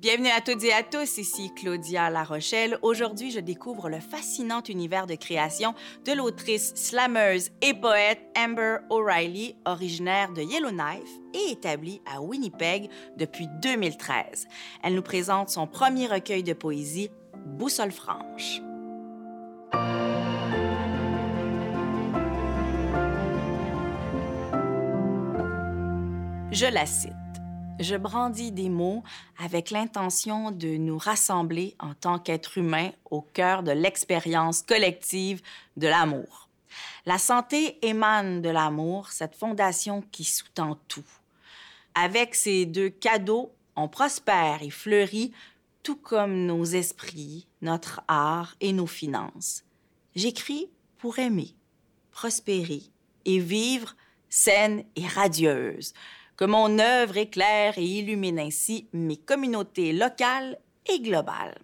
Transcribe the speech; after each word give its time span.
Bienvenue 0.00 0.30
à 0.30 0.40
toutes 0.40 0.64
et 0.64 0.72
à 0.72 0.82
tous, 0.82 1.18
ici 1.18 1.52
Claudia 1.54 2.08
La 2.08 2.24
Rochelle. 2.24 2.78
Aujourd'hui, 2.80 3.30
je 3.30 3.38
découvre 3.38 3.90
le 3.90 4.00
fascinant 4.00 4.62
univers 4.62 5.06
de 5.06 5.14
création 5.14 5.74
de 6.06 6.12
l'autrice, 6.12 6.72
slameuse 6.74 7.50
et 7.60 7.74
poète 7.74 8.18
Amber 8.34 8.78
O'Reilly, 8.88 9.56
originaire 9.66 10.32
de 10.32 10.40
Yellowknife 10.40 11.10
et 11.34 11.52
établie 11.52 12.00
à 12.10 12.22
Winnipeg 12.22 12.88
depuis 13.18 13.46
2013. 13.60 14.48
Elle 14.82 14.94
nous 14.94 15.02
présente 15.02 15.50
son 15.50 15.66
premier 15.66 16.06
recueil 16.06 16.44
de 16.44 16.54
poésie, 16.54 17.10
Boussole 17.44 17.92
franche. 17.92 18.62
Je 26.52 26.72
la 26.72 26.86
cite 26.86 27.19
je 27.80 27.96
brandis 27.96 28.52
des 28.52 28.68
mots 28.68 29.02
avec 29.38 29.70
l'intention 29.70 30.50
de 30.50 30.76
nous 30.76 30.98
rassembler 30.98 31.74
en 31.80 31.94
tant 31.94 32.18
qu'êtres 32.18 32.58
humains 32.58 32.90
au 33.10 33.22
cœur 33.22 33.62
de 33.62 33.72
l'expérience 33.72 34.62
collective 34.62 35.40
de 35.76 35.88
l'amour. 35.88 36.48
La 37.06 37.18
santé 37.18 37.78
émane 37.84 38.42
de 38.42 38.50
l'amour, 38.50 39.08
cette 39.08 39.34
fondation 39.34 40.04
qui 40.12 40.24
sous-tend 40.24 40.78
tout. 40.86 41.04
Avec 41.94 42.34
ces 42.34 42.66
deux 42.66 42.90
cadeaux, 42.90 43.50
on 43.74 43.88
prospère 43.88 44.62
et 44.62 44.70
fleurit, 44.70 45.32
tout 45.82 45.96
comme 45.96 46.44
nos 46.46 46.64
esprits, 46.64 47.46
notre 47.62 48.02
art 48.06 48.54
et 48.60 48.72
nos 48.72 48.86
finances. 48.86 49.64
J'écris 50.14 50.68
pour 50.98 51.18
aimer, 51.18 51.54
prospérer 52.12 52.82
et 53.24 53.38
vivre 53.38 53.96
saine 54.28 54.84
et 54.94 55.06
radieuse, 55.06 55.94
que 56.40 56.46
mon 56.46 56.78
œuvre 56.78 57.18
éclaire 57.18 57.74
et 57.76 57.84
illumine 57.84 58.38
ainsi 58.38 58.88
mes 58.94 59.18
communautés 59.18 59.92
locales 59.92 60.58
et 60.86 60.98
globales. 60.98 61.58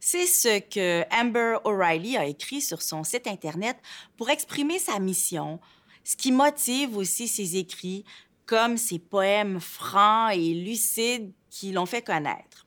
C'est 0.00 0.26
ce 0.26 0.58
que 0.58 1.04
Amber 1.14 1.58
O'Reilly 1.64 2.16
a 2.16 2.26
écrit 2.26 2.60
sur 2.60 2.82
son 2.82 3.04
site 3.04 3.28
Internet 3.28 3.76
pour 4.16 4.28
exprimer 4.28 4.80
sa 4.80 4.98
mission, 4.98 5.60
ce 6.02 6.16
qui 6.16 6.32
motive 6.32 6.96
aussi 6.96 7.28
ses 7.28 7.56
écrits, 7.56 8.04
comme 8.44 8.76
ses 8.76 8.98
poèmes 8.98 9.60
francs 9.60 10.32
et 10.34 10.52
lucides 10.52 11.32
qui 11.48 11.70
l'ont 11.70 11.86
fait 11.86 12.02
connaître. 12.02 12.66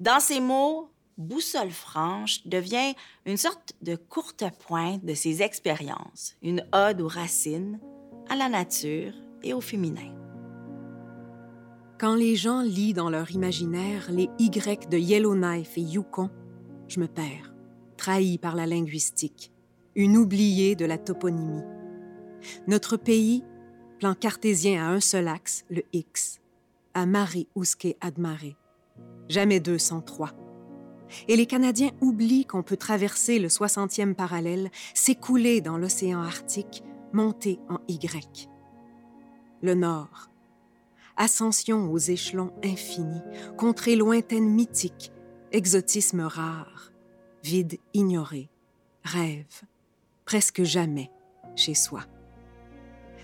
Dans 0.00 0.20
ces 0.20 0.40
mots, 0.40 0.90
Boussole 1.16 1.70
franche 1.70 2.46
devient 2.46 2.94
une 3.24 3.38
sorte 3.38 3.72
de 3.80 3.96
courte 3.96 4.44
pointe 4.66 5.04
de 5.04 5.14
ses 5.14 5.40
expériences, 5.40 6.34
une 6.42 6.62
ode 6.72 7.00
aux 7.00 7.08
racines, 7.08 7.80
à 8.28 8.36
la 8.36 8.50
nature 8.50 9.14
et 9.42 9.54
au 9.54 9.60
féminin. 9.62 10.19
Quand 12.00 12.14
les 12.14 12.34
gens 12.34 12.62
lisent 12.62 12.94
dans 12.94 13.10
leur 13.10 13.30
imaginaire 13.30 14.10
les 14.10 14.30
Y 14.38 14.88
de 14.88 14.96
Yellowknife 14.96 15.76
et 15.76 15.82
Yukon, 15.82 16.30
je 16.88 16.98
me 16.98 17.06
perds, 17.06 17.52
trahi 17.98 18.38
par 18.38 18.56
la 18.56 18.66
linguistique, 18.66 19.52
une 19.94 20.16
oubliée 20.16 20.76
de 20.76 20.86
la 20.86 20.96
toponymie. 20.96 21.60
Notre 22.66 22.96
pays, 22.96 23.44
plan 23.98 24.14
cartésien 24.14 24.82
à 24.82 24.88
un 24.88 25.00
seul 25.00 25.28
axe, 25.28 25.66
le 25.68 25.82
X, 25.92 26.40
à 26.94 27.04
mare 27.04 27.36
usque 27.54 27.94
ad 28.00 28.18
mare, 28.18 28.56
jamais 29.28 29.60
deux 29.60 29.76
sans 29.76 30.00
trois. 30.00 30.32
Et 31.28 31.36
les 31.36 31.44
Canadiens 31.44 31.90
oublient 32.00 32.46
qu'on 32.46 32.62
peut 32.62 32.78
traverser 32.78 33.38
le 33.38 33.48
60e 33.48 34.14
parallèle, 34.14 34.70
s'écouler 34.94 35.60
dans 35.60 35.76
l'océan 35.76 36.22
Arctique, 36.22 36.82
monter 37.12 37.60
en 37.68 37.76
Y. 37.88 38.48
Le 39.60 39.74
Nord, 39.74 40.29
ascension 41.16 41.90
aux 41.90 41.98
échelons 41.98 42.52
infinis, 42.64 43.22
contrées 43.56 43.96
lointaines 43.96 44.48
mythiques, 44.48 45.12
exotisme 45.52 46.20
rare, 46.20 46.92
vide 47.42 47.78
ignoré, 47.94 48.48
rêve, 49.04 49.62
presque 50.24 50.62
jamais 50.62 51.10
chez 51.56 51.74
soi. 51.74 52.04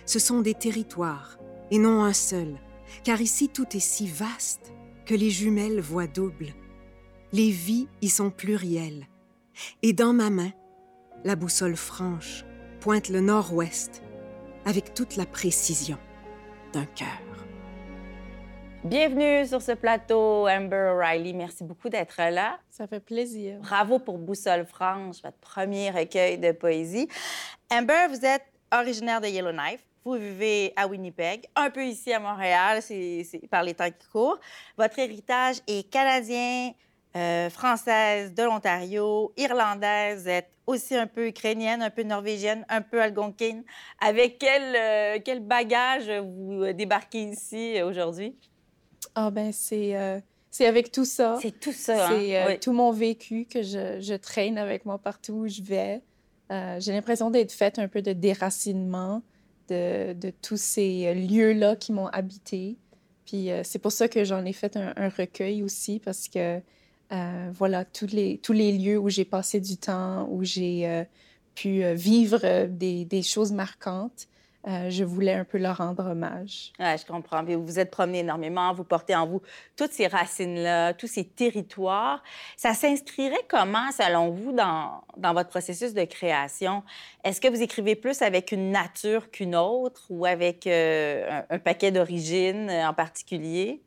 Ce 0.05 0.19
sont 0.19 0.41
des 0.41 0.55
territoires, 0.55 1.39
et 1.71 1.79
non 1.79 2.05
un 2.05 2.13
seul, 2.13 2.57
car 3.05 3.21
ici 3.21 3.49
tout 3.49 3.77
est 3.77 3.81
si 3.81 4.07
vaste 4.07 4.73
que 5.05 5.15
les 5.15 5.31
jumelles 5.31 5.81
voient 5.81 6.07
double. 6.07 6.55
Les 7.33 7.51
vies 7.51 7.89
y 8.03 8.09
sont 8.09 8.31
plurielles. 8.31 9.07
Et 9.83 9.93
dans 9.93 10.13
ma 10.13 10.31
main, 10.31 10.53
la 11.25 11.35
boussole 11.35 11.77
franche 11.77 12.45
pointe 12.81 13.09
le 13.09 13.21
nord-ouest 13.21 14.03
avec 14.65 14.95
toute 14.95 15.17
la 15.17 15.27
précision 15.27 15.99
d'un 16.73 16.85
cœur. 16.85 17.26
Bienvenue 18.87 19.45
sur 19.45 19.61
ce 19.61 19.73
plateau, 19.73 20.47
Amber 20.47 20.93
O'Reilly. 20.95 21.35
Merci 21.35 21.65
beaucoup 21.65 21.89
d'être 21.89 22.23
là. 22.31 22.61
Ça 22.71 22.87
fait 22.87 23.01
plaisir. 23.01 23.59
Bravo 23.59 23.99
pour 23.99 24.17
Boussole 24.17 24.65
franche, 24.65 25.17
votre 25.25 25.39
premier 25.39 25.91
recueil 25.91 26.39
de 26.39 26.53
poésie. 26.53 27.09
Amber, 27.69 28.07
vous 28.09 28.25
êtes 28.25 28.45
originaire 28.73 29.21
de 29.21 29.27
Yellowknife. 29.27 29.81
Vous 30.05 30.13
vivez 30.13 30.73
à 30.77 30.87
Winnipeg, 30.87 31.47
un 31.57 31.69
peu 31.71 31.85
ici 31.85 32.13
à 32.13 32.21
Montréal, 32.21 32.81
c'est 32.81 33.27
par 33.51 33.65
les 33.65 33.75
temps 33.75 33.91
qui 33.91 34.07
courent. 34.07 34.39
Votre 34.79 35.01
héritage 35.01 35.57
est 35.67 35.91
canadien, 35.91 36.71
euh, 37.17 37.51
française 37.51 38.35
de 38.35 38.45
l'Ontario, 38.45 39.33
irlandaise, 39.37 40.23
vous 40.23 40.29
êtes 40.29 40.51
aussi 40.65 40.95
un 40.95 41.09
peu 41.09 41.27
ukrainienne, 41.27 41.83
un 41.83 41.91
peu 41.91 42.05
norvégienne, 42.05 42.65
un 42.69 42.83
peu 42.83 43.03
algonquine. 43.03 43.65
Avec 44.01 44.39
quel, 44.39 44.77
euh, 44.77 45.19
quel 45.25 45.41
bagage 45.41 46.09
vous 46.09 46.73
débarquez 46.73 47.23
ici 47.23 47.83
aujourd'hui? 47.83 48.37
Ah 49.19 49.31
ben 49.31 49.51
c'est 49.51 49.97
euh, 49.97 50.21
c'est 50.51 50.67
avec 50.67 50.93
tout 50.93 51.07
ça. 51.07 51.39
C'est 51.41 51.59
tout 51.59 51.73
ça. 51.73 52.09
Hein? 52.09 52.17
C'est 52.19 52.37
euh, 52.37 52.57
tout 52.61 52.73
mon 52.73 52.93
vécu 52.93 53.47
que 53.47 53.63
je, 53.63 53.99
je, 54.01 54.15
traîne 54.15 54.59
avec 54.59 54.85
moi 54.85 54.99
partout 54.99 55.33
où 55.33 55.49
je 55.49 55.63
vais. 55.63 56.03
Euh, 56.53 56.77
j'ai 56.79 56.93
l'impression 56.93 57.31
d'être 57.31 57.51
faite 57.51 57.79
un 57.79 57.89
peu 57.89 58.03
de 58.03 58.13
déracinement 58.13 59.23
de, 59.69 60.13
de 60.13 60.31
tous 60.31 60.61
ces 60.61 61.15
lieux-là 61.15 61.77
qui 61.77 61.93
m'ont 61.93 62.09
habité. 62.09 62.77
Puis 63.25 63.49
c'est 63.65 63.81
pour 63.81 63.91
ça 63.91 64.07
que 64.07 64.23
j'en 64.23 64.45
ai 64.45 64.53
fait 64.53 64.77
un, 64.77 64.93
un, 64.97 65.09
recueil 65.09 65.63
aussi 65.65 65.99
parce 65.99 66.29
que 66.29 66.61
voilà 67.53 67.85
tous 67.85 68.13
les 68.13 68.39
tous 68.39 68.53
les 68.53 68.71
lieux 68.71 68.99
où 68.99 69.09
j'ai 69.09 69.25
passé 69.25 69.61
du 69.61 69.79
temps, 69.79 70.29
où 70.31 70.45
j'ai 70.45 71.05
pu 71.55 71.83
vivre 71.95 72.67
des, 72.67 73.07
des 73.07 73.23
choses 73.23 73.51
marquantes. 73.51 74.29
Euh, 74.67 74.91
je 74.91 75.05
voulais 75.05 75.33
un 75.33 75.45
peu 75.45 75.59
leur 75.59 75.77
rendre 75.77 76.05
hommage. 76.11 76.73
Ouais, 76.81 76.97
je 76.99 77.07
comprends. 77.07 77.45
Vous 77.45 77.65
vous 77.65 77.79
êtes 77.79 77.91
promené 77.91 78.21
énormément, 78.21 78.73
vous 78.75 78.83
portez 78.83 79.15
en 79.15 79.27
vous 79.27 79.41
toutes 79.77 79.93
ces 79.93 80.09
racines-là, 80.09 80.93
tous 80.95 81.07
ces 81.07 81.25
territoires. 81.25 82.23
Ça 82.57 82.75
s'inscrirait 82.75 83.47
comment, 83.49 83.93
selon 83.93 84.31
vous, 84.31 84.51
dans, 84.51 85.03
dans 85.17 85.35
votre 85.35 85.51
processus 85.51 85.95
de 85.95 86.03
création? 86.05 86.83
Est-ce 87.23 87.41
que 87.41 87.47
vous 87.49 87.63
écrivez 87.63 87.95
plus 87.95 88.23
avec 88.23 88.51
une 88.51 88.73
nature 88.73 89.31
qu'une 89.31 89.55
autre 89.55 90.03
ou 90.11 90.27
avec 90.27 90.67
euh, 90.67 91.43
un, 91.49 91.55
un, 91.55 91.59
paquet 91.61 91.93
d'origines 91.93 92.69
en 92.69 92.93
particulier? 92.93 93.81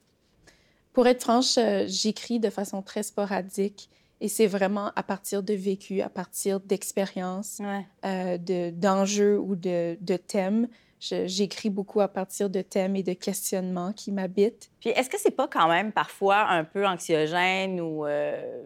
Pour 0.94 1.08
être 1.08 1.24
franche, 1.24 1.58
euh, 1.58 1.86
j'écris 1.88 2.40
de 2.40 2.50
façon 2.50 2.82
très 2.82 3.04
sporadique. 3.04 3.90
Et 4.22 4.28
c'est 4.28 4.48
vraiment 4.48 4.92
à 4.96 5.04
partir 5.04 5.44
de 5.44 5.54
vécu, 5.54 6.02
à 6.02 6.10
partir 6.10 6.60
d'expériences, 6.60 7.62
ouais. 7.62 7.86
euh, 8.06 8.72
d'enjeux 8.72 9.40
ou 9.40 9.56
de, 9.56 9.98
de 10.02 10.18
thèmes. 10.18 10.68
J'écris 11.00 11.70
beaucoup 11.70 12.02
à 12.02 12.10
partir 12.10 12.50
de 12.50 12.62
thèmes 12.62 12.98
et 12.98 13.04
de 13.04 13.14
questionnements 13.14 13.94
qui 13.94 14.12
m'habitent. 14.12 14.70
Puis 14.82 14.90
est-ce 14.90 15.10
que 15.10 15.18
c'est 15.18 15.32
pas 15.32 15.48
quand 15.48 15.70
même 15.70 15.94
parfois 15.94 16.50
un 16.50 16.66
peu 16.66 16.86
anxiogène 16.86 17.80
ou 17.80 18.06
euh, 18.06 18.62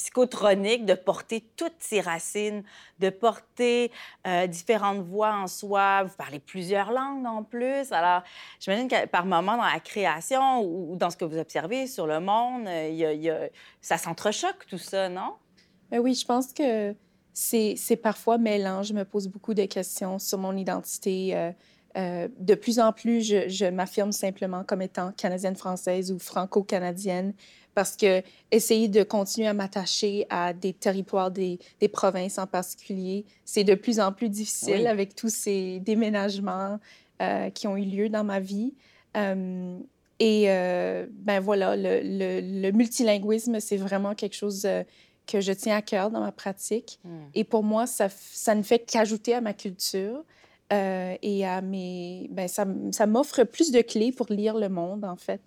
psychotronique 0.00 0.86
de 0.86 0.94
porter 0.94 1.44
toutes 1.56 1.76
ces 1.78 2.00
racines, 2.00 2.62
de 3.00 3.10
porter 3.10 3.92
euh, 4.26 4.46
différentes 4.46 5.00
voix 5.00 5.34
en 5.34 5.46
soi. 5.46 6.04
Vous 6.04 6.14
parlez 6.16 6.38
plusieurs 6.38 6.90
langues 6.90 7.26
en 7.26 7.42
plus. 7.42 7.92
Alors, 7.92 8.22
j'imagine 8.58 8.88
que 8.88 9.06
par 9.06 9.26
moment 9.26 9.58
dans 9.58 9.64
la 9.64 9.80
création 9.80 10.62
ou 10.62 10.96
dans 10.96 11.10
ce 11.10 11.18
que 11.18 11.26
vous 11.26 11.38
observez 11.38 11.86
sur 11.86 12.06
le 12.06 12.18
monde, 12.18 12.66
euh, 12.66 13.48
ça 13.82 13.98
s'entrechoque 13.98 14.66
tout 14.66 14.78
ça, 14.78 15.10
non? 15.10 15.34
Mais 15.90 15.98
oui, 15.98 16.14
je 16.14 16.24
pense 16.24 16.52
que 16.52 16.94
c'est 17.34 18.00
parfois 18.02 18.38
mêlant. 18.38 18.82
Je 18.82 18.94
me 18.94 19.04
pose 19.04 19.28
beaucoup 19.28 19.54
de 19.54 19.66
questions 19.66 20.18
sur 20.18 20.38
mon 20.38 20.56
identité. 20.56 21.52
Euh, 21.96 22.28
de 22.38 22.54
plus 22.54 22.78
en 22.78 22.92
plus, 22.92 23.20
je, 23.20 23.48
je 23.48 23.66
m'affirme 23.66 24.12
simplement 24.12 24.62
comme 24.64 24.80
étant 24.80 25.12
canadienne-française 25.12 26.12
ou 26.12 26.18
franco-canadienne 26.20 27.34
parce 27.74 27.96
que 27.96 28.22
essayer 28.50 28.88
de 28.88 29.02
continuer 29.02 29.48
à 29.48 29.54
m'attacher 29.54 30.26
à 30.30 30.52
des 30.52 30.72
territoires, 30.72 31.30
des, 31.30 31.58
des, 31.80 31.88
provinces 31.88 32.38
en 32.38 32.46
particulier, 32.46 33.24
c'est 33.44 33.64
de 33.64 33.74
plus 33.74 34.00
en 34.00 34.12
plus 34.12 34.28
difficile 34.28 34.80
oui. 34.80 34.86
avec 34.86 35.14
tous 35.14 35.32
ces 35.32 35.80
déménagements 35.80 36.78
euh, 37.22 37.50
qui 37.50 37.66
ont 37.68 37.76
eu 37.76 37.84
lieu 37.84 38.08
dans 38.08 38.24
ma 38.24 38.40
vie. 38.40 38.74
Euh, 39.16 39.78
et 40.18 40.50
euh, 40.50 41.06
ben 41.10 41.40
voilà, 41.40 41.76
le, 41.76 42.00
le, 42.02 42.62
le 42.62 42.72
multilinguisme, 42.72 43.58
c'est 43.60 43.76
vraiment 43.76 44.14
quelque 44.14 44.36
chose 44.36 44.64
euh, 44.66 44.82
que 45.26 45.40
je 45.40 45.52
tiens 45.52 45.76
à 45.76 45.82
cœur 45.82 46.10
dans 46.10 46.20
ma 46.20 46.32
pratique. 46.32 46.98
Mm. 47.04 47.18
Et 47.34 47.44
pour 47.44 47.62
moi, 47.62 47.86
ça, 47.86 48.08
ça 48.10 48.54
ne 48.54 48.62
fait 48.62 48.80
qu'ajouter 48.80 49.34
à 49.34 49.40
ma 49.40 49.54
culture. 49.54 50.24
Euh, 50.72 51.16
et 51.22 51.44
à 51.44 51.62
mes, 51.62 52.28
ben, 52.30 52.46
ça, 52.46 52.64
ça 52.92 53.06
m'offre 53.06 53.42
plus 53.42 53.72
de 53.72 53.80
clés 53.80 54.12
pour 54.12 54.26
lire 54.30 54.56
le 54.56 54.68
monde, 54.68 55.04
en 55.04 55.16
fait. 55.16 55.40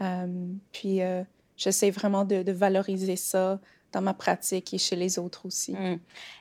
Euh, 0.00 0.26
puis, 0.72 1.00
euh, 1.00 1.22
j'essaie 1.58 1.90
vraiment 1.90 2.24
de, 2.24 2.50
valoriser 2.52 3.16
ça 3.16 3.58
dans 3.92 4.02
ma 4.02 4.14
pratique 4.14 4.74
et 4.74 4.78
chez 4.78 4.96
les 4.96 5.18
autres 5.18 5.46
aussi. 5.46 5.72
Mmh. 5.72 5.98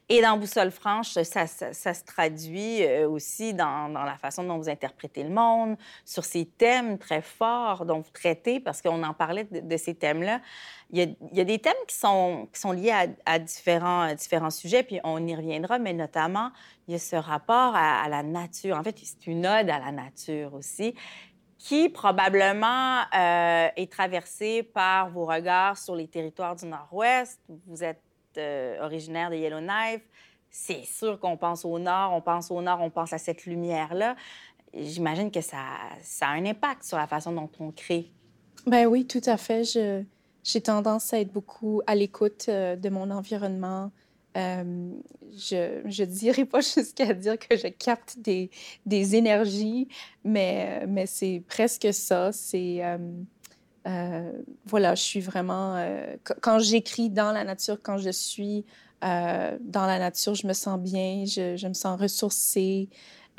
Et 0.10 0.22
dans 0.22 0.38
Boussole 0.38 0.72
franche, 0.72 1.14
ça, 1.14 1.48
se 1.48 2.04
traduit 2.06 2.84
euh, 2.84 3.10
aussi 3.10 3.54
dans, 3.54 3.88
la 3.88 4.18
façon 4.18 4.44
dont 4.44 4.58
vous 4.58 4.70
interprétez 4.70 5.24
le 5.24 5.30
monde, 5.30 5.78
sur 6.04 6.26
ces 6.26 6.46
thèmes 6.46 6.98
très 6.98 7.22
forts 7.22 7.86
dont 7.86 8.00
vous 8.00 8.12
traitez, 8.14 8.60
parce 8.60 8.82
qu'on 8.82 9.02
en 9.04 9.14
parlait 9.14 9.46
de, 9.46 9.78
ces 9.78 9.96
thèmes-là. 9.96 10.42
Il 10.92 11.16
y, 11.34 11.42
a, 11.42 11.44
des 11.44 11.60
thèmes 11.60 11.74
qui 11.88 11.96
sont, 11.96 12.48
liés 12.74 12.94
à, 13.26 13.40
différents 13.40 14.50
sujets, 14.50 14.84
puis 14.84 15.00
on 15.06 15.26
y 15.26 15.36
reviendra, 15.36 15.80
mais 15.80 15.94
notamment, 15.94 16.52
il 16.88 16.94
y 16.94 16.96
a 16.96 17.00
ce 17.00 17.16
rapport 17.16 17.76
à, 17.76 18.02
à 18.02 18.10
la 18.10 18.24
nature. 18.24 18.78
En 18.78 18.84
fait, 18.84 18.98
c'est 19.02 19.28
une 19.28 19.46
ode 19.46 19.70
à 19.70 19.80
la 19.80 19.92
nature 19.94 20.54
aussi 20.54 20.96
qui 21.68 21.90
probablement 21.90 23.02
euh, 23.14 23.68
est 23.76 23.92
traversé 23.92 24.64
par 24.64 25.10
vos 25.10 25.26
regards 25.26 25.78
sur 25.78 25.98
les 25.98 26.08
territoires 26.08 26.56
du 26.56 26.66
Nord-Ouest. 26.66 27.42
Vous 27.66 27.84
êtes 27.84 28.02
euh, 28.38 28.82
originaire 28.86 29.30
de 29.30 29.36
Yellowknife. 29.36 30.02
C'est 30.50 30.86
sûr 30.86 31.20
qu'on 31.20 31.36
pense 31.36 31.66
au 31.66 31.78
Nord, 31.78 32.14
on 32.14 32.22
pense 32.22 32.52
au 32.52 32.62
Nord, 32.62 32.80
on 32.82 32.90
pense 32.90 33.12
à 33.12 33.18
cette 33.18 33.46
lumière-là. 33.46 34.16
J'imagine 34.74 35.30
que 35.30 35.42
ça, 35.42 35.58
ça, 36.02 36.28
a 36.28 36.30
un 36.30 36.46
impact 36.46 36.84
sur 36.84 36.96
la 36.96 37.06
façon 37.06 37.34
dont 37.34 37.50
on 37.60 37.72
crée. 37.72 38.14
Ben 38.66 38.86
oui, 38.86 39.06
tout 39.06 39.22
à 39.26 39.36
fait. 39.36 39.64
j'ai 40.46 40.62
tendance 40.62 41.14
à 41.14 41.20
être 41.20 41.34
beaucoup 41.34 41.82
à 41.86 41.96
l'écoute 41.96 42.46
euh, 42.48 42.78
de 42.78 42.88
mon 42.88 43.12
environnement, 43.12 43.92
euh, 44.38 44.92
je 45.36 46.02
ne 46.02 46.06
dirais 46.06 46.46
pas 46.46 46.62
jusqu'à 46.76 47.14
dire 47.14 47.38
que 47.40 47.58
je 47.58 47.68
capte 47.68 48.18
des, 48.20 48.50
énergies, 49.16 49.88
mais, 50.24 50.86
mais 50.88 51.06
c'est 51.06 51.44
presque 51.48 51.94
ça. 51.94 52.32
C'est. 52.32 52.84
Euh, 52.84 52.98
euh, 53.88 54.32
voilà, 54.66 54.96
je 54.96 55.04
suis 55.04 55.22
vraiment. 55.22 55.78
quand 56.42 56.60
j'écris 56.60 57.10
dans 57.10 57.32
la 57.32 57.44
nature, 57.44 57.80
quand 57.82 57.98
je 57.98 58.10
suis 58.10 58.66
dans 59.02 59.60
la 59.86 60.00
nature, 60.00 60.36
je 60.36 60.46
me 60.46 60.54
sens 60.54 60.80
bien, 60.80 61.24
je, 61.26 61.56
je 61.56 61.68
me 61.68 61.74
sens 61.74 62.00
ressourcée. 62.00 62.90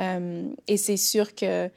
et 0.00 0.76
c'est 0.76 0.96
sûr 0.96 1.34
que 1.34 1.70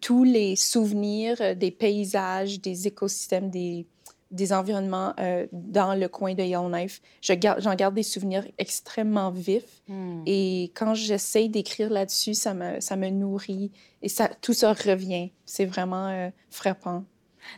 tous 0.00 0.24
les 0.24 0.56
souvenirs 0.56 1.54
des 1.56 1.70
paysages, 1.70 2.60
des 2.60 2.88
écosystèmes, 2.88 3.50
des, 3.50 3.86
des 4.30 4.52
environnements 4.52 5.12
euh, 5.18 5.46
dans 5.52 5.94
le 5.94 6.08
coin 6.08 6.34
de 6.34 6.42
Yellowknife. 6.42 7.00
J'en 7.20 7.34
garde, 7.34 7.76
garde, 7.76 7.94
des 7.94 8.02
souvenirs 8.02 8.44
extrêmement 8.58 9.30
vifs. 9.30 9.82
Hmm. 9.88 10.22
Et 10.26 10.70
quand 10.74 10.94
j'essaie 10.94 11.48
d'écrire 11.48 11.90
là-dessus, 11.90 12.34
ça 12.34 12.54
me, 12.54 12.80
ça 12.80 12.96
me 12.96 13.08
nourrit 13.08 13.72
et 14.02 14.08
ça, 14.08 14.28
tout 14.40 14.52
ça 14.52 14.72
revient. 14.72 15.32
C'est 15.44 15.64
vraiment 15.64 16.08
euh, 16.08 16.30
frappant. 16.48 17.04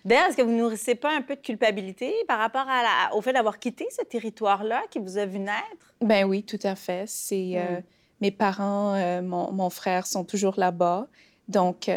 D'ailleurs, 0.04 0.28
est-ce 0.28 0.36
que 0.36 0.42
vous 0.42 0.52
ne 0.52 0.58
nourrissez 0.58 0.94
pas 0.94 1.14
un 1.14 1.22
peu 1.22 1.34
de 1.34 1.40
culpabilité 1.40 2.14
par 2.28 2.38
rapport 2.38 2.66
à 2.68 3.14
au 3.14 3.20
fait 3.20 3.32
d'avoir 3.32 3.58
quitté 3.58 3.86
ce 3.90 4.04
territoire-là 4.04 4.82
qui 4.90 4.98
vous 4.98 5.18
a 5.18 5.26
vu 5.26 5.40
naître? 5.40 5.94
Ben 6.00 6.24
oui, 6.24 6.44
tout 6.44 6.60
à 6.62 6.76
fait. 6.76 7.04
C'est 7.06 7.54
euh, 7.56 7.80
hmm. 7.80 7.82
mes 8.20 8.30
parents, 8.30 9.20
mon, 9.22 9.52
mon, 9.52 9.70
frère 9.70 10.06
sont 10.06 10.24
toujours 10.24 10.54
là-bas. 10.56 11.08
Donc, 11.48 11.90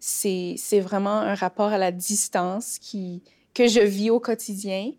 c'est 0.00 0.80
vraiment 0.80 1.20
un 1.20 1.34
rapport 1.34 1.72
à 1.72 1.78
la 1.78 1.92
distance 1.92 2.78
qui, 2.80 3.22
que 3.54 3.68
je 3.68 3.80
vis 3.80 4.10
au 4.10 4.18
quotidien. 4.20 4.90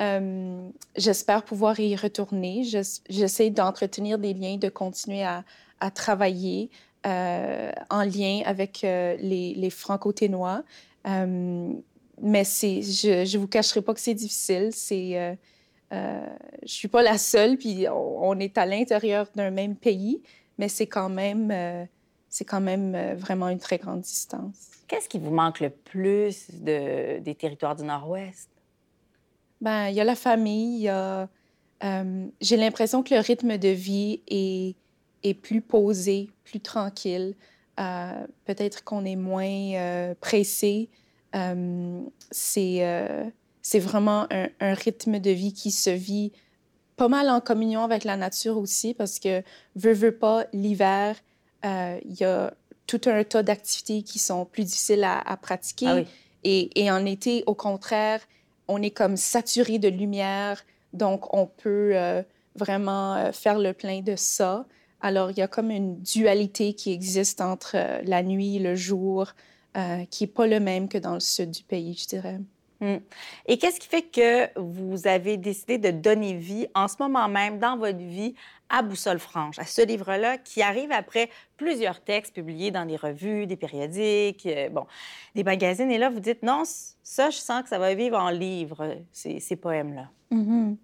Euh, 0.00 0.68
j'espère 0.96 1.44
pouvoir 1.44 1.78
y 1.78 1.94
retourner. 1.94 2.64
J'essaie 3.08 3.50
d'entretenir 3.50 4.18
des 4.18 4.34
liens, 4.34 4.56
de 4.56 4.68
continuer 4.68 5.22
à, 5.22 5.44
à 5.78 5.90
travailler 5.90 6.70
euh, 7.06 7.70
en 7.88 8.02
lien 8.02 8.42
avec 8.44 8.82
euh, 8.82 9.16
les, 9.20 9.54
les 9.54 9.70
franco-ténois. 9.70 10.64
mais 11.06 12.44
je 12.44 13.32
ne 13.32 13.38
vous 13.38 13.48
cacherai 13.48 13.80
pas 13.80 13.94
que 13.94 14.00
c'est 14.00 14.14
difficile. 14.14 14.70
C'est, 14.72 15.38
je 15.92 16.26
suis 16.66 16.88
pas 16.88 17.02
la 17.02 17.16
seule, 17.16 17.56
puis 17.56 17.86
on, 17.88 18.30
on 18.30 18.38
est 18.40 18.58
à 18.58 18.66
l'intérieur 18.66 19.28
d'un 19.36 19.50
même 19.50 19.76
pays, 19.76 20.20
mais 20.58 20.68
c'est 20.68 20.88
quand 20.88 21.08
même, 21.08 21.86
c'est 22.30 22.44
quand 22.44 22.60
même 22.60 22.96
vraiment 23.16 23.48
une 23.48 23.58
très 23.58 23.76
grande 23.76 24.00
distance. 24.00 24.70
Qu'est-ce 24.90 25.08
qui 25.08 25.18
vous 25.18 25.30
manque 25.30 25.60
le 25.60 25.70
plus 25.70 26.50
de, 26.50 27.18
des 27.18 27.34
territoires 27.34 27.76
du 27.76 27.84
Nord-Ouest? 27.84 28.48
Ben, 29.60 29.88
il 29.88 29.94
y 29.94 30.00
a 30.00 30.04
la 30.04 30.16
famille, 30.16 30.78
il 30.78 30.82
y 30.82 30.88
a... 30.88 31.28
Euh, 31.82 32.26
j'ai 32.40 32.56
l'impression 32.56 33.02
que 33.02 33.14
le 33.14 33.20
rythme 33.20 33.56
de 33.56 33.68
vie 33.68 34.20
est, 34.26 34.74
est 35.22 35.34
plus 35.34 35.60
posé, 35.60 36.30
plus 36.44 36.60
tranquille. 36.60 37.34
Euh, 37.78 38.26
peut-être 38.44 38.84
qu'on 38.84 39.04
est 39.04 39.16
moins 39.16 39.46
euh, 39.46 40.14
pressé. 40.20 40.88
c'est, 42.30 43.30
c'est 43.62 43.78
vraiment 43.78 44.26
un, 44.30 44.48
un, 44.58 44.74
rythme 44.74 45.20
de 45.20 45.30
vie 45.30 45.52
qui 45.52 45.70
se 45.70 45.90
vit 45.90 46.32
pas 46.96 47.08
mal 47.08 47.30
en 47.30 47.40
communion 47.40 47.84
avec 47.84 48.04
la 48.04 48.16
nature 48.16 48.58
aussi, 48.58 48.92
parce 48.92 49.18
que, 49.18 49.42
veut, 49.76 49.92
veut 49.92 50.16
pas, 50.16 50.46
l'hiver, 50.52 51.14
il 51.64 52.14
y 52.18 52.24
a 52.24 52.52
tout 52.86 53.00
un 53.06 53.22
tas 53.22 53.42
d'activités 53.42 54.02
qui 54.02 54.18
sont 54.18 54.44
plus 54.44 54.64
difficiles 54.64 55.04
à, 55.04 55.36
pratiquer. 55.36 55.86
Ah 55.86 56.00
et, 56.42 56.70
et, 56.82 56.90
en 56.90 57.04
été, 57.04 57.44
au 57.46 57.54
contraire, 57.54 58.20
on 58.66 58.82
est 58.82 58.90
comme 58.90 59.16
saturé 59.16 59.78
de 59.78 59.88
lumière, 59.88 60.64
donc 60.92 61.34
on 61.34 61.46
peut 61.46 61.90
euh, 61.94 62.22
vraiment 62.54 63.14
euh, 63.14 63.32
faire 63.32 63.58
le 63.58 63.72
plein 63.72 64.00
de 64.00 64.16
ça. 64.16 64.64
Alors, 65.00 65.30
il 65.30 65.38
y 65.38 65.42
a 65.42 65.48
comme 65.48 65.70
une 65.70 66.00
dualité 66.00 66.74
qui 66.74 66.92
existe 66.92 67.40
entre 67.40 67.72
euh, 67.74 68.00
la 68.04 68.22
nuit 68.22 68.56
et 68.56 68.60
le 68.60 68.74
jour, 68.74 69.32
qui 70.10 70.24
n'est 70.24 70.32
pas 70.32 70.48
le 70.48 70.58
même 70.58 70.88
que 70.88 70.98
dans 70.98 71.14
le 71.14 71.20
sud 71.20 71.52
du 71.52 71.62
pays, 71.62 71.96
je 71.96 72.08
dirais. 72.08 72.40
Hmm. 72.80 72.96
Et 73.46 73.56
qu'est-ce 73.56 73.78
qui 73.78 73.86
fait 73.86 74.02
que 74.02 74.58
vous 74.58 75.06
avez 75.06 75.36
décidé 75.36 75.78
de 75.78 75.92
donner 75.92 76.34
vie 76.34 76.66
en 76.74 76.88
ce 76.88 76.96
moment 76.98 77.28
même 77.28 77.60
dans 77.60 77.76
votre 77.76 77.98
vie 77.98 78.34
à 78.70 78.82
Boussole 78.82 79.18
franche, 79.18 79.58
à 79.58 79.64
ce 79.64 79.82
livre-là 79.82 80.38
qui 80.38 80.62
arrive 80.62 80.92
après 80.92 81.28
plusieurs 81.56 82.00
textes 82.00 82.34
publiés 82.34 82.70
dans 82.70 82.86
des 82.86 82.96
revues, 82.96 83.46
des 83.46 83.56
périodiques, 83.56 84.46
euh, 84.46 84.68
bon, 84.70 84.86
des 85.34 85.44
magazines. 85.44 85.90
Et 85.90 85.98
là, 85.98 86.08
vous 86.08 86.20
dites, 86.20 86.42
non, 86.42 86.62
ça, 86.64 87.30
je 87.30 87.36
sens 87.36 87.64
que 87.64 87.68
ça 87.68 87.78
va 87.78 87.94
vivre 87.94 88.16
en 88.16 88.30
livre, 88.30 88.96
ces, 89.12 89.56
poèmes-là. 89.56 90.08
Mm 90.30 90.74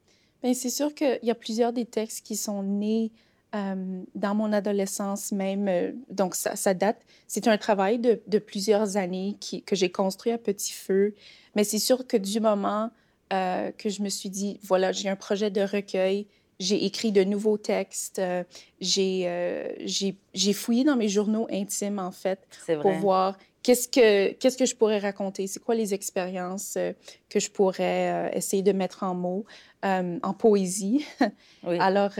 c'est 0.54 0.70
sûr 0.70 0.94
qu'il 0.94 1.18
y 1.24 1.30
a 1.32 1.34
plusieurs 1.34 1.72
des 1.72 1.86
textes 1.86 2.24
qui 2.24 2.36
sont 2.36 2.62
nés 2.62 3.10
euh, 3.56 4.02
dans 4.14 4.32
mon 4.36 4.52
adolescence 4.52 5.32
même. 5.32 5.66
Euh, 5.66 5.90
donc, 6.08 6.36
ça, 6.36 6.72
date. 6.72 7.00
C'est 7.26 7.48
un 7.48 7.58
travail 7.58 7.98
de, 7.98 8.38
plusieurs 8.38 8.96
années 8.96 9.36
que 9.66 9.74
j'ai 9.74 9.90
construit 9.90 10.30
à 10.30 10.38
petit 10.38 10.72
feu. 10.72 11.16
Mais 11.56 11.64
c'est 11.64 11.80
sûr 11.80 12.06
que 12.06 12.16
du 12.16 12.38
moment 12.38 12.90
que 13.30 13.88
je 13.88 14.02
me 14.02 14.08
suis 14.08 14.30
dit, 14.30 14.60
voilà, 14.62 14.92
j'ai 14.92 15.08
un 15.08 15.16
projet 15.16 15.50
de 15.50 15.62
recueil, 15.62 16.28
j'ai 16.58 16.84
écrit 16.84 17.12
de 17.12 17.24
nouveaux 17.24 17.58
textes. 17.58 18.18
Euh, 18.18 18.42
euh, 18.98 19.68
j'ai, 19.80 20.16
j'ai, 20.34 20.52
fouillé 20.52 20.84
dans 20.84 20.96
mes 20.96 21.08
journaux 21.08 21.46
intimes, 21.50 21.98
en 21.98 22.10
fait, 22.10 22.40
pour 22.80 22.92
voir 22.92 23.36
qu'est-ce 23.62 23.88
que, 23.88 24.32
qu'est-ce 24.32 24.56
que 24.56 24.66
je 24.66 24.74
pourrais 24.74 24.98
raconter, 24.98 25.46
c'est 25.46 25.60
quoi 25.62 25.74
les 25.74 25.92
expériences 25.92 26.74
euh, 26.76 26.92
que 27.28 27.40
je 27.40 27.50
pourrais 27.50 28.30
essayer 28.34 28.62
de 28.62 28.72
mettre 28.72 29.02
en 29.02 29.14
mots, 29.14 29.44
en 29.82 30.34
poésie. 30.34 31.04
Alors, 31.66 32.12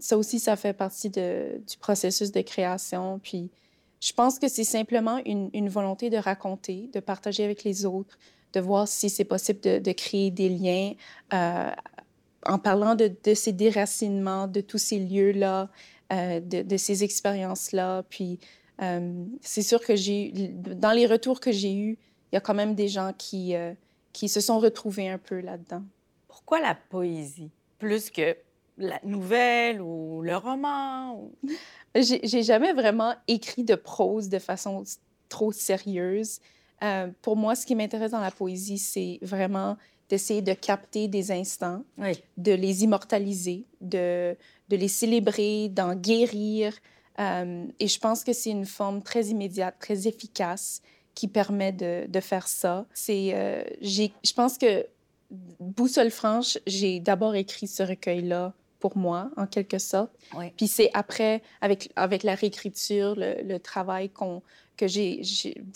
ça 0.00 0.16
aussi, 0.16 0.38
ça 0.38 0.56
fait 0.56 0.72
partie 0.72 1.10
de, 1.10 1.60
du 1.68 1.76
processus 1.78 2.32
de 2.32 2.40
création. 2.40 3.20
Puis, 3.22 3.50
je 4.00 4.12
pense 4.12 4.40
que 4.40 4.48
c'est 4.48 4.64
simplement 4.64 5.20
une, 5.24 5.48
une, 5.54 5.68
volonté 5.68 6.10
de 6.10 6.16
raconter, 6.16 6.90
de 6.92 6.98
partager 6.98 7.44
avec 7.44 7.62
les 7.62 7.86
autres, 7.86 8.18
de 8.52 8.58
voir 8.58 8.88
si 8.88 9.08
c'est 9.08 9.24
possible 9.24 9.60
de, 9.60 9.78
de 9.78 9.92
créer 9.92 10.32
des 10.32 10.48
liens 10.48 10.94
en 12.46 12.58
parlant 12.58 12.94
de, 12.94 13.12
ces 13.34 13.52
déracinements, 13.52 14.46
de 14.46 14.60
tous 14.60 14.78
ces 14.78 14.98
lieux-là, 14.98 15.68
euh, 16.12 16.40
de, 16.40 16.76
ces 16.76 17.04
expériences-là. 17.04 18.04
Puis 18.08 18.38
euh, 18.80 19.24
c'est 19.40 19.62
sûr 19.62 19.80
que 19.80 19.96
j'ai, 19.96 20.32
dans 20.32 20.92
les 20.92 21.06
retours 21.06 21.40
que 21.40 21.52
j'ai 21.52 21.74
eus, 21.74 21.98
il 22.30 22.34
y 22.34 22.36
a 22.36 22.40
quand 22.40 22.54
même 22.54 22.74
des 22.74 22.88
gens 22.88 23.12
qui, 23.16 23.54
euh, 23.54 23.72
qui 24.12 24.28
se 24.28 24.40
sont 24.40 24.58
retrouvés 24.58 25.08
un 25.08 25.18
peu 25.18 25.40
là-dedans. 25.40 25.82
Pourquoi 26.28 26.60
la 26.60 26.74
poésie? 26.74 27.50
Plus 27.78 28.10
que 28.10 28.36
la 28.78 29.00
nouvelle 29.04 29.80
ou 29.80 30.22
le 30.22 30.36
roman? 30.36 31.30
j'ai, 31.94 32.42
jamais 32.42 32.72
vraiment 32.72 33.14
écrit 33.28 33.64
de 33.64 33.74
prose 33.74 34.28
de 34.28 34.38
façon 34.38 34.84
trop 35.28 35.52
sérieuse. 35.52 36.40
pour 37.22 37.36
moi, 37.36 37.54
ce 37.54 37.64
qui 37.64 37.74
m'intéresse 37.74 38.10
dans 38.10 38.20
la 38.20 38.30
poésie, 38.30 38.78
c'est 38.78 39.18
vraiment 39.22 39.76
d'essayer 40.08 40.42
de 40.42 40.52
capter 40.52 41.08
des 41.08 41.30
instants, 41.32 41.84
de 42.36 42.52
les 42.52 42.84
immortaliser, 42.84 43.64
de, 43.80 44.36
de 44.68 44.76
les 44.76 44.88
célébrer, 44.88 45.68
d'en 45.68 45.94
guérir. 45.94 46.74
Euh, 47.18 47.64
et 47.78 47.88
je 47.88 47.98
pense 47.98 48.24
que 48.24 48.32
c'est 48.32 48.50
une 48.50 48.66
forme 48.66 49.02
très 49.02 49.26
immédiate, 49.26 49.76
très 49.80 50.06
efficace 50.06 50.82
qui 51.14 51.28
permet 51.28 51.72
de, 51.72 52.06
de 52.08 52.20
faire 52.20 52.48
ça. 52.48 52.86
C'est, 52.94 53.32
euh, 53.34 53.62
je 53.80 54.32
pense 54.34 54.58
que 54.58 54.86
Boussole 55.60 56.10
franche, 56.10 56.58
j'ai 56.66 57.00
d'abord 57.00 57.34
écrit 57.34 57.66
ce 57.66 57.82
recueil-là 57.82 58.52
pour 58.80 58.96
moi, 58.96 59.30
en 59.36 59.46
quelque 59.46 59.78
sorte. 59.78 60.10
Puis 60.56 60.68
c'est 60.68 60.90
après, 60.92 61.40
avec, 61.60 61.90
avec 61.96 62.22
la 62.22 62.34
réécriture, 62.34 63.14
le, 63.16 63.42
le 63.42 63.58
travail 63.58 64.10
qu'on, 64.10 64.42
que 64.76 64.88
j'ai, 64.88 65.22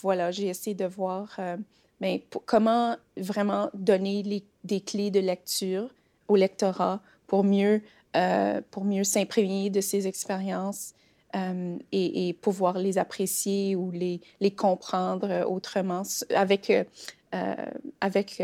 voilà, 0.03 0.31
j'ai 0.31 0.49
essayé 0.49 0.75
de 0.75 0.85
voir 0.85 1.37
euh, 1.39 1.57
mais 2.01 2.25
comment 2.45 2.97
vraiment 3.17 3.71
donner 3.75 4.43
des 4.65 4.81
clés 4.81 5.11
de 5.11 5.21
lecture 5.21 5.89
au 6.29 6.37
lectorat 6.37 7.01
pour 7.27 7.45
mieux, 7.45 7.83
euh, 8.17 8.61
pour 8.71 8.85
mieux 8.85 9.05
s'imprégner 9.05 9.71
de 9.71 9.81
ces 9.81 10.07
expériences 10.07 10.95
euh, 11.35 11.77
et, 11.93 12.35
pouvoir 12.41 12.79
les 12.79 12.99
apprécier 12.99 13.77
ou 13.77 13.91
les, 13.91 14.21
les 14.41 14.51
comprendre 14.51 15.45
autrement 15.49 16.03
avec, 16.35 16.71
euh, 16.71 17.55
avec 18.01 18.43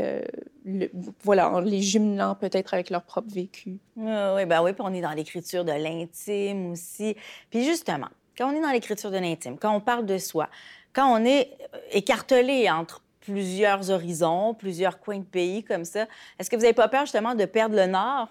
voilà, 1.23 1.50
en 1.50 1.61
les 1.61 1.80
jumelant 1.80 2.35
peut-être 2.35 2.75
avec 2.75 2.90
leur 2.90 3.02
propre 3.02 3.32
vécu. 3.32 3.78
oui, 3.97 4.47
ben 4.47 4.62
oui, 4.62 4.73
puis 4.73 4.82
on 4.82 4.92
est 4.92 5.00
dans 5.00 5.12
l'écriture 5.12 5.64
de 5.64 5.73
l'intime 5.73 6.73
aussi. 6.73 7.16
Puis 7.50 7.64
justement, 7.64 8.09
quand 8.37 8.52
on 8.52 8.56
est 8.56 8.62
dans 8.62 8.73
l'écriture 8.73 9.11
de 9.11 9.18
l'intime, 9.18 9.59
quand 9.59 9.75
on 9.75 9.80
parle 9.80 10.06
de 10.06 10.18
soi, 10.18 10.49
quand 10.92 11.11
on 11.11 11.25
est 11.25 11.50
écartelé 11.92 12.68
entre 12.71 13.02
plusieurs 13.25 13.91
horizons, 13.91 14.55
plusieurs 14.55 15.00
coins 15.00 15.19
de 15.19 15.25
pays 15.25 15.64
comme 15.64 15.85
ça, 15.85 16.07
est-ce 16.38 16.50
que 16.50 16.57
vous 16.57 16.62
n'avez 16.62 16.75
pas 16.75 16.88
peur 16.88 17.02
justement 17.02 17.35
de 17.35 17.45
perdre 17.45 17.76
le 17.76 17.87
nord? 17.87 18.29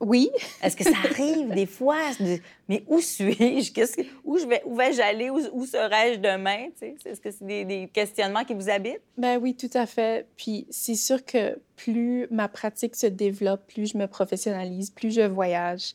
Oui. 0.00 0.30
Est-ce 0.62 0.76
que 0.76 0.84
ça 0.84 0.96
arrive 1.04 1.50
des 1.50 1.66
fois? 1.66 1.98
mais 2.68 2.82
où 2.88 3.00
suis-je? 3.00 3.70
Que... 3.70 3.82
Où, 4.24 4.38
je 4.38 4.46
vais... 4.46 4.62
où 4.64 4.74
vais-je 4.74 5.02
aller? 5.02 5.28
Où, 5.28 5.66
serai-je 5.66 6.18
demain? 6.18 6.68
Est-ce 6.80 7.20
que 7.20 7.30
c'est 7.30 7.44
des, 7.44 7.66
des, 7.66 7.88
questionnements 7.88 8.44
qui 8.44 8.54
vous 8.54 8.70
habitent? 8.70 9.02
Ben 9.18 9.38
oui, 9.38 9.54
tout 9.54 9.70
à 9.74 9.84
fait. 9.84 10.26
Puis 10.38 10.66
c'est 10.70 10.94
sûr 10.94 11.22
que 11.22 11.58
plus 11.76 12.26
ma 12.30 12.48
pratique 12.48 12.96
se 12.96 13.06
développe, 13.06 13.66
plus 13.66 13.92
je 13.92 13.98
me 13.98 14.06
professionnalise, 14.06 14.88
plus 14.88 15.10
je 15.14 15.20
voyage. 15.20 15.94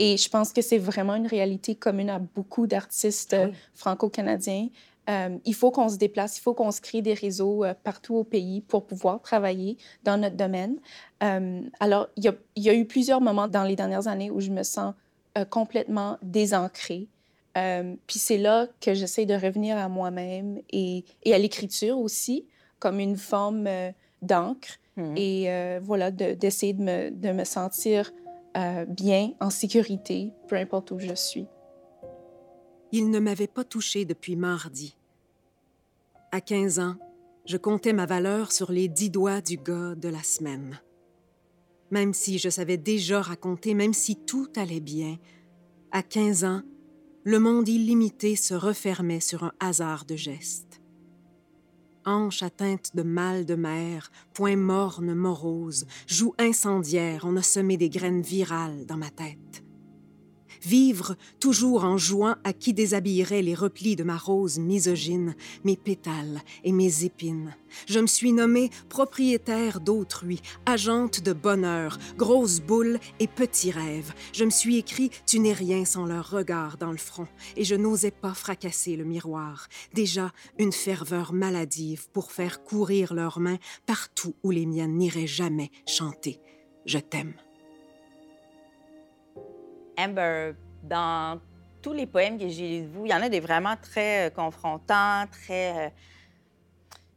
Et 0.00 0.16
je 0.16 0.28
pense 0.28 0.52
que 0.52 0.60
c'est 0.60 0.78
vraiment 0.78 1.14
une 1.14 1.28
réalité 1.28 1.76
commune 1.76 2.10
à 2.10 2.18
beaucoup 2.18 2.66
d'artistes 2.66 3.34
ah 3.34 3.50
franco-canadiens. 3.74 4.68
Euh, 5.08 5.38
il 5.44 5.54
faut 5.54 5.70
qu'on 5.70 5.88
se 5.88 5.96
déplace, 5.96 6.38
il 6.38 6.40
faut 6.40 6.54
qu'on 6.54 6.70
se 6.70 6.80
crée 6.80 7.02
des 7.02 7.14
réseaux 7.14 7.64
euh, 7.64 7.74
partout 7.84 8.16
au 8.16 8.24
pays 8.24 8.62
pour 8.62 8.86
pouvoir 8.86 9.20
travailler 9.20 9.76
dans 10.02 10.16
notre 10.16 10.36
domaine. 10.36 10.78
Euh, 11.22 11.60
alors, 11.80 12.08
il 12.16 12.24
y, 12.56 12.68
a, 12.68 12.74
eu 12.74 12.86
plusieurs 12.86 13.20
moments 13.20 13.48
dans 13.48 13.64
les 13.64 13.76
dernières 13.76 14.08
années 14.08 14.30
où 14.30 14.40
je 14.40 14.50
me 14.50 14.62
sens 14.62 14.94
complètement 15.50 16.16
désancrée. 16.22 17.08
puis 17.54 18.18
c'est 18.20 18.38
là 18.38 18.68
que 18.80 18.94
j'essaie 18.94 19.26
de 19.26 19.34
revenir 19.34 19.76
à 19.76 19.88
moi-même 19.88 20.60
et, 20.70 21.04
à 21.26 21.38
l'écriture 21.38 21.98
aussi, 21.98 22.46
comme 22.78 23.00
une 23.00 23.16
forme 23.16 23.68
d'encre. 24.22 24.78
Mmh. 24.96 25.16
Et 25.16 25.78
voilà, 25.82 26.12
d'essayer 26.12 26.72
de, 26.72 26.82
me, 26.82 27.10
de, 27.10 27.32
me, 27.32 27.42
sentir 27.42 28.12
bien, 28.86 29.32
en 29.40 29.50
sécurité, 29.50 30.30
peu 30.46 30.54
importe 30.54 30.92
où 30.92 31.00
je 31.00 31.14
suis. 31.14 31.48
Il 32.96 33.10
ne 33.10 33.18
m'avait 33.18 33.48
pas 33.48 33.64
touché 33.64 34.04
depuis 34.04 34.36
mardi. 34.36 34.96
À 36.30 36.40
15 36.40 36.78
ans, 36.78 36.94
je 37.44 37.56
comptais 37.56 37.92
ma 37.92 38.06
valeur 38.06 38.52
sur 38.52 38.70
les 38.70 38.86
dix 38.86 39.10
doigts 39.10 39.40
du 39.40 39.56
gars 39.56 39.96
de 39.96 40.08
la 40.08 40.22
semaine. 40.22 40.80
Même 41.90 42.14
si 42.14 42.38
je 42.38 42.48
savais 42.48 42.76
déjà 42.76 43.20
raconter, 43.20 43.74
même 43.74 43.94
si 43.94 44.14
tout 44.14 44.46
allait 44.54 44.78
bien, 44.78 45.18
à 45.90 46.04
15 46.04 46.44
ans, 46.44 46.62
le 47.24 47.40
monde 47.40 47.68
illimité 47.68 48.36
se 48.36 48.54
refermait 48.54 49.18
sur 49.18 49.42
un 49.42 49.52
hasard 49.58 50.04
de 50.04 50.14
gestes. 50.14 50.80
Hanche 52.04 52.44
atteinte 52.44 52.94
de 52.94 53.02
mal 53.02 53.44
de 53.44 53.56
mer, 53.56 54.12
poing 54.34 54.54
morne, 54.54 55.14
morose, 55.14 55.84
joue 56.06 56.32
incendiaire, 56.38 57.24
on 57.24 57.34
a 57.34 57.42
semé 57.42 57.76
des 57.76 57.90
graines 57.90 58.22
virales 58.22 58.86
dans 58.86 58.98
ma 58.98 59.10
tête 59.10 59.63
vivre 60.66 61.16
toujours 61.40 61.84
en 61.84 61.98
jouant 61.98 62.36
à 62.44 62.52
qui 62.52 62.72
déshabillerait 62.72 63.42
les 63.42 63.54
replis 63.54 63.96
de 63.96 64.04
ma 64.04 64.16
rose 64.16 64.58
misogyne, 64.58 65.34
mes 65.64 65.76
pétales 65.76 66.40
et 66.64 66.72
mes 66.72 67.04
épines. 67.04 67.54
Je 67.86 68.00
me 68.00 68.06
suis 68.06 68.32
nommée 68.32 68.70
propriétaire 68.88 69.80
d'autrui, 69.80 70.40
agente 70.66 71.20
de 71.20 71.32
bonheur, 71.32 71.98
grosse 72.16 72.60
boule 72.60 72.98
et 73.20 73.26
petit 73.26 73.70
rêve. 73.70 74.12
Je 74.32 74.44
me 74.44 74.50
suis 74.50 74.76
écrit 74.76 75.10
Tu 75.26 75.40
n'es 75.40 75.52
rien 75.52 75.84
sans 75.84 76.06
leur 76.06 76.30
regard 76.30 76.76
dans 76.78 76.92
le 76.92 76.98
front, 76.98 77.28
et 77.56 77.64
je 77.64 77.74
n'osais 77.74 78.10
pas 78.10 78.34
fracasser 78.34 78.96
le 78.96 79.04
miroir. 79.04 79.68
Déjà 79.92 80.32
une 80.58 80.72
ferveur 80.72 81.32
maladive 81.32 82.08
pour 82.12 82.32
faire 82.32 82.62
courir 82.62 83.14
leurs 83.14 83.40
mains 83.40 83.58
partout 83.86 84.34
où 84.42 84.50
les 84.50 84.66
miennes 84.66 84.96
n'iraient 84.96 85.26
jamais 85.26 85.70
chanter. 85.86 86.40
Je 86.86 86.98
t'aime. 86.98 87.34
Dans 90.08 91.40
tous 91.82 91.92
les 91.92 92.06
poèmes 92.06 92.38
que 92.38 92.48
j'ai 92.48 92.80
lus 92.80 92.86
de 92.86 92.88
vous, 92.88 93.06
il 93.06 93.10
y 93.10 93.14
en 93.14 93.22
a 93.22 93.28
des 93.28 93.40
vraiment 93.40 93.76
très 93.76 94.26
euh, 94.26 94.30
confrontants, 94.30 95.26
très 95.30 95.86
euh, 95.86 95.90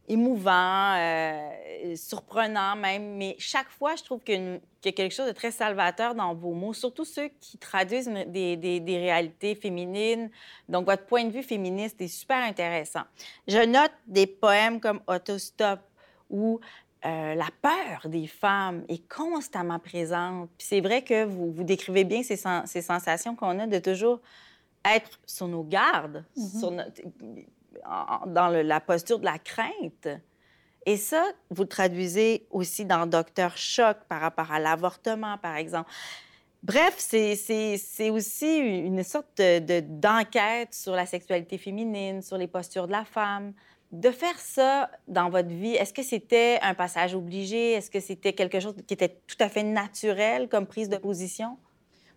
émouvants, 0.08 0.94
euh, 0.96 1.96
surprenants 1.96 2.76
même. 2.76 3.16
Mais 3.16 3.36
chaque 3.38 3.68
fois, 3.70 3.94
je 3.96 4.02
trouve 4.02 4.20
qu'il 4.20 4.60
y 4.84 4.88
a 4.88 4.92
quelque 4.92 5.14
chose 5.14 5.26
de 5.26 5.32
très 5.32 5.50
salvateur 5.50 6.14
dans 6.14 6.34
vos 6.34 6.52
mots, 6.52 6.74
surtout 6.74 7.04
ceux 7.04 7.28
qui 7.40 7.58
traduisent 7.58 8.10
des, 8.26 8.82
réalités 8.86 9.54
féminines. 9.54 10.30
Donc, 10.68 10.86
votre 10.86 11.06
point 11.06 11.24
de 11.24 11.30
vue 11.30 11.42
féministe 11.42 12.00
est 12.00 12.08
super 12.08 12.38
intéressant. 12.38 13.02
Je 13.46 13.64
note 13.64 13.92
des 14.06 14.26
poèmes 14.26 14.80
comme 14.80 15.00
Autostop 15.06 15.80
où 16.30 16.60
euh, 17.04 17.34
la 17.34 17.48
peur 17.62 18.08
des 18.08 18.26
femmes 18.26 18.84
est 18.88 19.06
constamment 19.08 19.78
présente. 19.78 20.50
Puis 20.58 20.66
c'est 20.68 20.80
vrai 20.80 21.02
que 21.02 21.24
vous, 21.24 21.52
vous 21.52 21.64
décrivez 21.64 22.04
bien 22.04 22.22
ces, 22.22 22.40
ces 22.64 22.82
sensations 22.82 23.36
qu'on 23.36 23.58
a 23.58 23.66
de 23.66 23.78
toujours 23.78 24.20
être 24.84 25.18
sur 25.26 25.48
nos 25.48 25.62
gardes, 25.62 26.24
mm-hmm. 26.36 26.58
sur 26.58 26.72
dans 28.26 28.48
la 28.48 28.80
posture 28.80 29.18
de 29.18 29.24
la 29.24 29.38
crainte. 29.38 30.08
Et 30.86 30.96
ça, 30.96 31.24
vous 31.50 31.62
le 31.62 31.68
traduisez 31.68 32.46
aussi 32.50 32.84
dans 32.84 33.06
Docteur 33.06 33.56
Choc 33.56 33.98
par 34.08 34.20
rapport 34.20 34.50
à 34.50 34.58
l'avortement, 34.58 35.36
par 35.38 35.56
exemple. 35.56 35.90
Bref, 36.62 36.96
c'est 36.98 38.10
aussi 38.10 38.56
une 38.58 39.04
sorte 39.04 39.40
d'enquête 39.40 40.70
de, 40.70 40.74
sur 40.74 40.94
la 40.94 41.06
sexualité 41.06 41.58
féminine, 41.58 42.22
sur 42.22 42.36
les 42.36 42.48
postures 42.48 42.86
de 42.86 42.92
la 42.92 43.04
femme, 43.04 43.52
de 43.92 44.10
faire 44.10 44.38
ça 44.38 44.90
dans 45.06 45.30
votre 45.30 45.48
vie, 45.48 45.74
est-ce 45.74 45.92
que 45.92 46.02
c'était 46.02 46.58
un 46.62 46.74
passage 46.74 47.14
obligé? 47.14 47.72
Est-ce 47.72 47.90
que 47.90 48.00
c'était 48.00 48.34
quelque 48.34 48.60
chose 48.60 48.74
qui 48.86 48.94
était 48.94 49.20
tout 49.26 49.36
à 49.40 49.48
fait 49.48 49.62
naturel 49.62 50.48
comme 50.48 50.66
prise 50.66 50.88
de 50.88 50.98
position? 50.98 51.56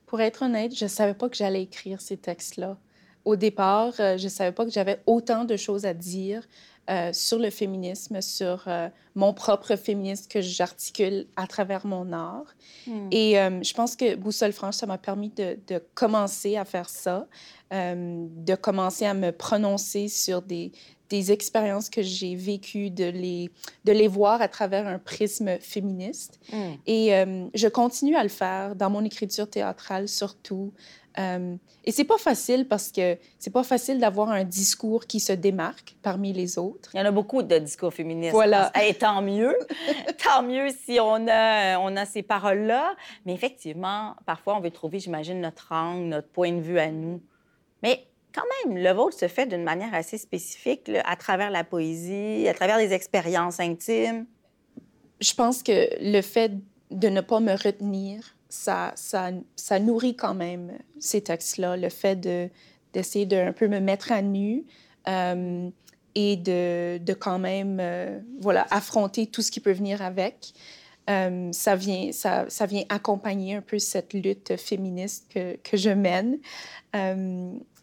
Pour 0.06 0.20
être 0.20 0.44
honnête, 0.44 0.76
je 0.76 0.84
ne 0.84 0.90
savais 0.90 1.14
pas 1.14 1.30
que 1.30 1.38
j'allais 1.38 1.64
écrire 1.64 2.02
ces 2.02 2.18
textes-là. 2.18 2.78
Au 3.24 3.36
départ, 3.36 3.94
euh, 4.00 4.18
je 4.18 4.26
ne 4.26 4.30
savais 4.30 4.52
pas 4.52 4.66
que 4.66 4.72
j'avais 4.72 5.00
autant 5.06 5.46
de 5.46 5.56
choses 5.56 5.86
à 5.86 5.94
dire 5.94 6.44
euh, 6.90 7.14
sur 7.14 7.38
le 7.38 7.50
féminisme, 7.52 8.20
sur 8.20 8.64
euh, 8.68 8.90
mon 9.16 9.34
propre 9.34 9.76
féminisme 9.76 10.28
que 10.28 10.42
j'articule 10.42 11.28
à 11.38 11.48
travers 11.48 11.86
mon 11.86 12.12
art. 12.12 12.56
Hmm. 12.88 13.08
Et 13.12 13.36
je 13.36 13.74
pense 13.74 13.96
que 13.96 14.16
Boussole 14.16 14.52
Franche, 14.52 14.76
ça 14.76 14.88
m'a 14.88 14.98
permis 14.98 15.30
de, 15.30 15.58
de, 15.68 15.82
commencer 15.94 16.58
à 16.58 16.66
faire 16.66 16.90
ça, 16.90 17.28
de 17.72 18.56
commencer 18.56 19.06
à 19.06 19.14
me 19.14 19.32
prononcer 19.32 20.08
sur 20.08 20.42
des, 20.42 20.72
des 21.12 21.32
expériences 21.34 21.90
que 21.90 22.02
j'ai 22.02 22.36
vécues, 22.36 22.90
de 22.90 23.04
les, 23.04 23.52
de 23.84 23.92
les 23.92 24.08
voir 24.08 24.42
à 24.42 24.48
travers 24.48 24.88
un 24.88 24.98
prisme 24.98 25.60
féministe. 25.60 26.40
Mm. 26.54 26.58
Et 26.88 27.14
euh, 27.14 27.48
je 27.54 27.68
continue 27.68 28.16
à 28.16 28.24
le 28.24 28.30
faire 28.30 28.76
dans 28.76 28.90
mon 28.90 29.04
écriture 29.04 29.50
théâtrale 29.50 30.08
surtout. 30.08 30.72
Euh, 31.20 31.58
et 31.84 31.92
c'est 31.92 32.06
pas 32.06 32.18
facile 32.18 32.66
parce 32.66 32.90
que 32.90 33.18
c'est 33.38 33.52
pas 33.52 33.64
facile 33.64 34.00
d'avoir 34.00 34.30
un 34.30 34.46
discours 34.46 35.06
qui 35.06 35.20
se 35.20 35.34
démarque 35.34 35.98
parmi 36.02 36.32
les 36.32 36.58
autres. 36.58 36.92
Il 36.94 37.00
y 37.00 37.02
en 37.02 37.06
a 37.06 37.12
beaucoup 37.12 37.44
de 37.44 37.58
discours 37.58 37.94
féministes. 37.94 38.32
Voilà. 38.32 38.72
Et 38.82 38.94
tant 38.94 39.22
mieux. 39.22 39.58
tant 40.24 40.44
mieux 40.44 40.70
si 40.70 41.00
on 41.02 41.28
a, 41.28 41.78
on 41.80 41.98
a 41.98 42.06
ces 42.06 42.24
paroles-là. 42.24 42.96
Mais 43.26 43.34
effectivement, 43.34 44.16
parfois, 44.26 44.56
on 44.56 44.62
veut 44.62 44.72
trouver, 44.72 45.00
j'imagine, 45.00 45.42
notre 45.42 45.74
angle, 45.74 46.06
notre 46.06 46.30
point 46.30 46.54
de 46.54 46.62
vue 46.62 46.80
à 46.80 46.90
nous. 46.90 47.22
Mais 47.84 48.06
quand 48.34 48.44
même, 48.66 48.78
le 48.78 48.92
vôtre 48.92 49.18
se 49.18 49.28
fait 49.28 49.46
d'une 49.46 49.64
manière 49.64 49.94
assez 49.94 50.18
spécifique, 50.18 50.92
à 51.06 51.16
travers 51.16 51.52
la 51.52 51.64
poésie, 51.64 52.48
à 52.48 52.54
travers 52.54 52.78
des 52.78 52.94
expériences 52.94 53.60
intimes? 53.60 54.26
Je 55.20 55.34
pense 55.34 55.62
que 55.64 55.88
le 56.02 56.22
fait 56.22 56.54
de 56.90 57.08
ne 57.08 57.22
pas 57.22 57.40
me 57.40 57.54
retenir, 57.54 58.36
ça, 58.50 59.80
nourrit 59.80 60.16
quand 60.16 60.34
même 60.34 60.78
ces 61.00 61.22
textes-là. 61.22 61.78
Le 61.78 61.90
fait 61.90 62.16
de, 62.16 62.50
d'essayer 62.94 63.26
de 63.26 63.38
un 63.38 63.54
peu 63.54 63.68
me 63.68 63.80
mettre 63.80 64.12
à 64.12 64.22
nu 64.22 64.66
euh, 65.08 65.70
et 66.16 66.36
de, 66.36 67.14
quand 67.14 67.40
même 67.40 67.78
euh, 67.80 68.20
voilà, 68.40 68.68
affronter 68.70 69.28
tout 69.28 69.42
ce 69.42 69.52
qui 69.52 69.60
peut 69.60 69.72
venir 69.72 70.02
avec. 70.02 70.54
Euh, 71.10 71.52
ça, 71.52 71.76
vient, 71.76 72.12
ça, 72.12 72.46
vient 72.68 72.84
accompagner 72.90 73.56
un 73.56 73.62
peu 73.62 73.80
cette 73.80 74.14
lutte 74.14 74.56
féministe 74.58 75.34
que 75.34 75.78
je 75.78 75.90
mène. 75.90 76.40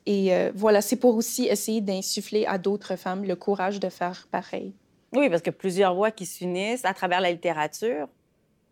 Et 0.08 0.34
euh, 0.34 0.50
voilà, 0.54 0.80
c'est 0.80 0.96
pour 0.96 1.16
aussi 1.16 1.48
essayer 1.48 1.82
d'insuffler 1.82 2.46
à 2.46 2.56
d'autres 2.56 2.96
femmes 2.96 3.24
le 3.24 3.36
courage 3.36 3.78
de 3.78 3.90
faire 3.90 4.26
pareil. 4.30 4.72
Oui, 5.12 5.28
parce 5.28 5.42
que 5.42 5.50
plusieurs 5.50 5.94
voix 5.94 6.10
qui 6.10 6.24
s'unissent 6.24 6.86
à 6.86 6.94
travers 6.94 7.20
la 7.20 7.30
littérature. 7.30 8.08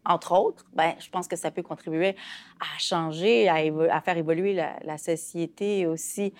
entre 0.07 0.33
autres, 0.33 0.64
ben, 0.73 0.95
je 0.99 1.11
pense 1.11 1.28
que 1.28 1.37
ça 1.37 1.50
peut 1.50 1.62
contribuer 1.62 2.16
à 2.59 2.78
changer, 2.78 3.50
à, 3.50 4.00
faire 4.00 4.16
évoluer 4.16 4.55
la, 4.55 4.97
société 4.97 5.87
aussi. 5.87 6.33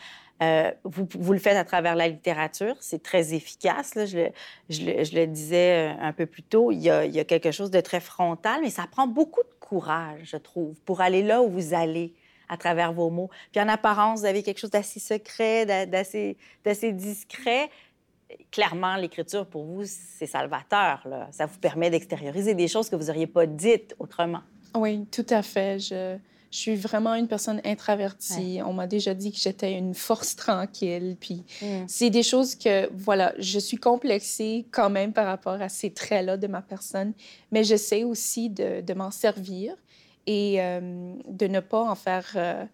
Euh, 0.43 0.73
vous, 0.85 1.33
le 1.35 1.39
faites 1.39 1.59
à 1.59 1.65
travers 1.65 1.95
la 1.95 2.09
littérature, 2.09 2.77
c'est 2.81 3.03
très 3.03 3.35
efficace. 3.35 3.93
Je, 3.97 4.31
le, 4.71 5.27
disais 5.27 5.91
euh, 5.91 6.01
un 6.01 6.15
peu 6.15 6.25
plus 6.25 6.43
tôt, 6.43 6.73
il 6.73 6.79
y, 6.79 6.89
a, 6.89 7.25
quelque 7.25 7.51
chose 7.51 7.71
de 7.71 7.83
très 7.83 8.01
frontal, 8.01 8.61
mais 8.63 8.71
ça 8.71 8.87
prend 8.91 9.07
beaucoup 9.07 9.43
de 9.43 9.55
courage, 9.61 10.21
je 10.25 10.39
trouve, 10.39 10.75
pour 10.87 11.03
aller 11.03 11.23
là 11.23 11.43
où 11.43 11.51
vous 11.51 11.75
allez 11.75 12.15
à 12.49 12.57
travers 12.57 12.93
vos 12.93 13.11
mots. 13.11 13.31
Puis 13.53 13.61
en 13.61 13.69
apparence, 13.69 14.21
vous 14.21 14.27
avez 14.27 14.43
quelque 14.43 14.59
chose 14.59 14.71
d'assez 14.71 15.01
secret, 15.01 15.67
d'assez 15.87 16.93
discret. 16.93 17.71
Clairement, 18.51 18.97
l'écriture, 18.97 19.47
pour 19.47 19.65
vous, 19.65 19.85
c'est 19.85 20.27
salvateur. 20.27 21.03
Là. 21.05 21.29
Ça 21.31 21.47
vous 21.47 21.59
permet 21.59 21.91
d'extérioriser 21.91 22.55
des 22.55 22.69
choses 22.69 22.89
que 22.89 22.97
vous 22.97 23.07
n'auriez 23.07 23.27
pas 23.27 23.47
dites 23.47 23.95
autrement. 23.99 24.43
Oui, 24.75 25.07
tout 25.11 25.27
à 25.31 25.43
fait. 25.43 25.79
Je, 25.79 26.19
je 26.51 26.59
suis 26.59 26.77
vraiment 26.77 27.15
une 27.15 27.29
personne 27.29 27.61
introvertie. 27.65 28.61
On 28.65 28.73
m'a 28.73 28.87
déjà 28.87 29.15
dit 29.15 29.31
que 29.31 29.39
j'étais 29.39 29.73
une 29.73 29.95
force 29.95 30.37
tranquille. 30.37 31.17
Puis 31.21 31.45
mm. 31.61 31.85
c'est 31.87 32.11
des 32.11 32.23
choses 32.23 32.55
que, 32.55 32.89
voilà, 32.95 33.35
je 33.39 33.59
suis 33.59 33.77
complexée 33.77 34.67
quand 34.71 34.91
même 34.91 35.13
par 35.13 35.27
rapport 35.27 35.61
à 35.61 35.69
ces 35.69 35.93
traits-là 35.93 36.37
de 36.37 36.47
ma 36.47 36.63
personne, 36.63 37.13
mais 37.53 37.63
j'essaie 37.63 38.05
aussi 38.05 38.49
de, 38.49 38.81
de 38.81 38.95
m'en 38.95 39.11
servir 39.11 39.75
et 40.27 40.61
euh, 40.61 41.15
de 41.29 41.47
ne 41.47 41.61
pas 41.61 41.83
en 41.83 41.95
faire, 41.95 42.27
euh, 42.37 42.65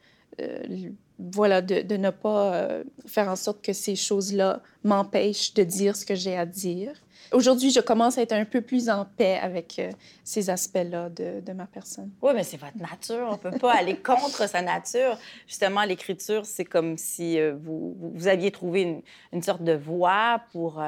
euh, 0.41 0.91
voilà, 1.19 1.63
de, 1.63 1.83
de, 1.83 1.97
ne 1.97 2.11
pas 2.11 2.83
faire 3.07 3.29
en 3.29 3.37
sorte 3.37 3.63
que 3.63 3.73
ces 3.73 3.97
choses-là 3.97 4.63
m'empêchent 4.83 5.55
de 5.55 5.63
dire 5.63 5.95
ce 5.97 6.05
que 6.05 6.15
j'ai 6.15 6.37
à 6.37 6.47
dire. 6.47 6.95
Aujourd'hui, 7.31 7.71
je 7.71 7.81
commence 7.81 8.19
à 8.19 8.23
être 8.23 8.33
un 8.33 8.45
peu 8.45 8.61
plus 8.61 8.88
en 8.91 9.05
paix 9.05 9.38
avec 9.41 9.81
ces 10.25 10.50
aspects-là 10.50 11.09
de, 11.09 11.41
de, 11.41 11.52
ma 11.52 11.67
personne. 11.67 12.11
Oui, 12.21 12.33
mais 12.35 12.43
c'est 12.43 12.57
votre 12.57 12.79
nature. 12.79 13.26
On 13.29 13.33
ne 13.33 13.37
peut 13.37 13.59
pas 13.59 13.75
aller 13.75 13.97
contre 13.97 14.49
sa 14.49 14.62
nature. 14.62 15.17
Justement, 15.47 15.85
l'écriture, 15.85 16.45
c'est 16.45 16.64
comme 16.64 16.99
si 16.99 17.38
vous, 17.41 17.97
vous, 17.99 18.29
aviez 18.29 18.50
trouvé 18.50 18.83
une, 18.83 19.02
une, 19.33 19.43
sorte 19.43 19.62
de 19.62 19.73
voie 19.73 20.41
pour, 20.52 20.83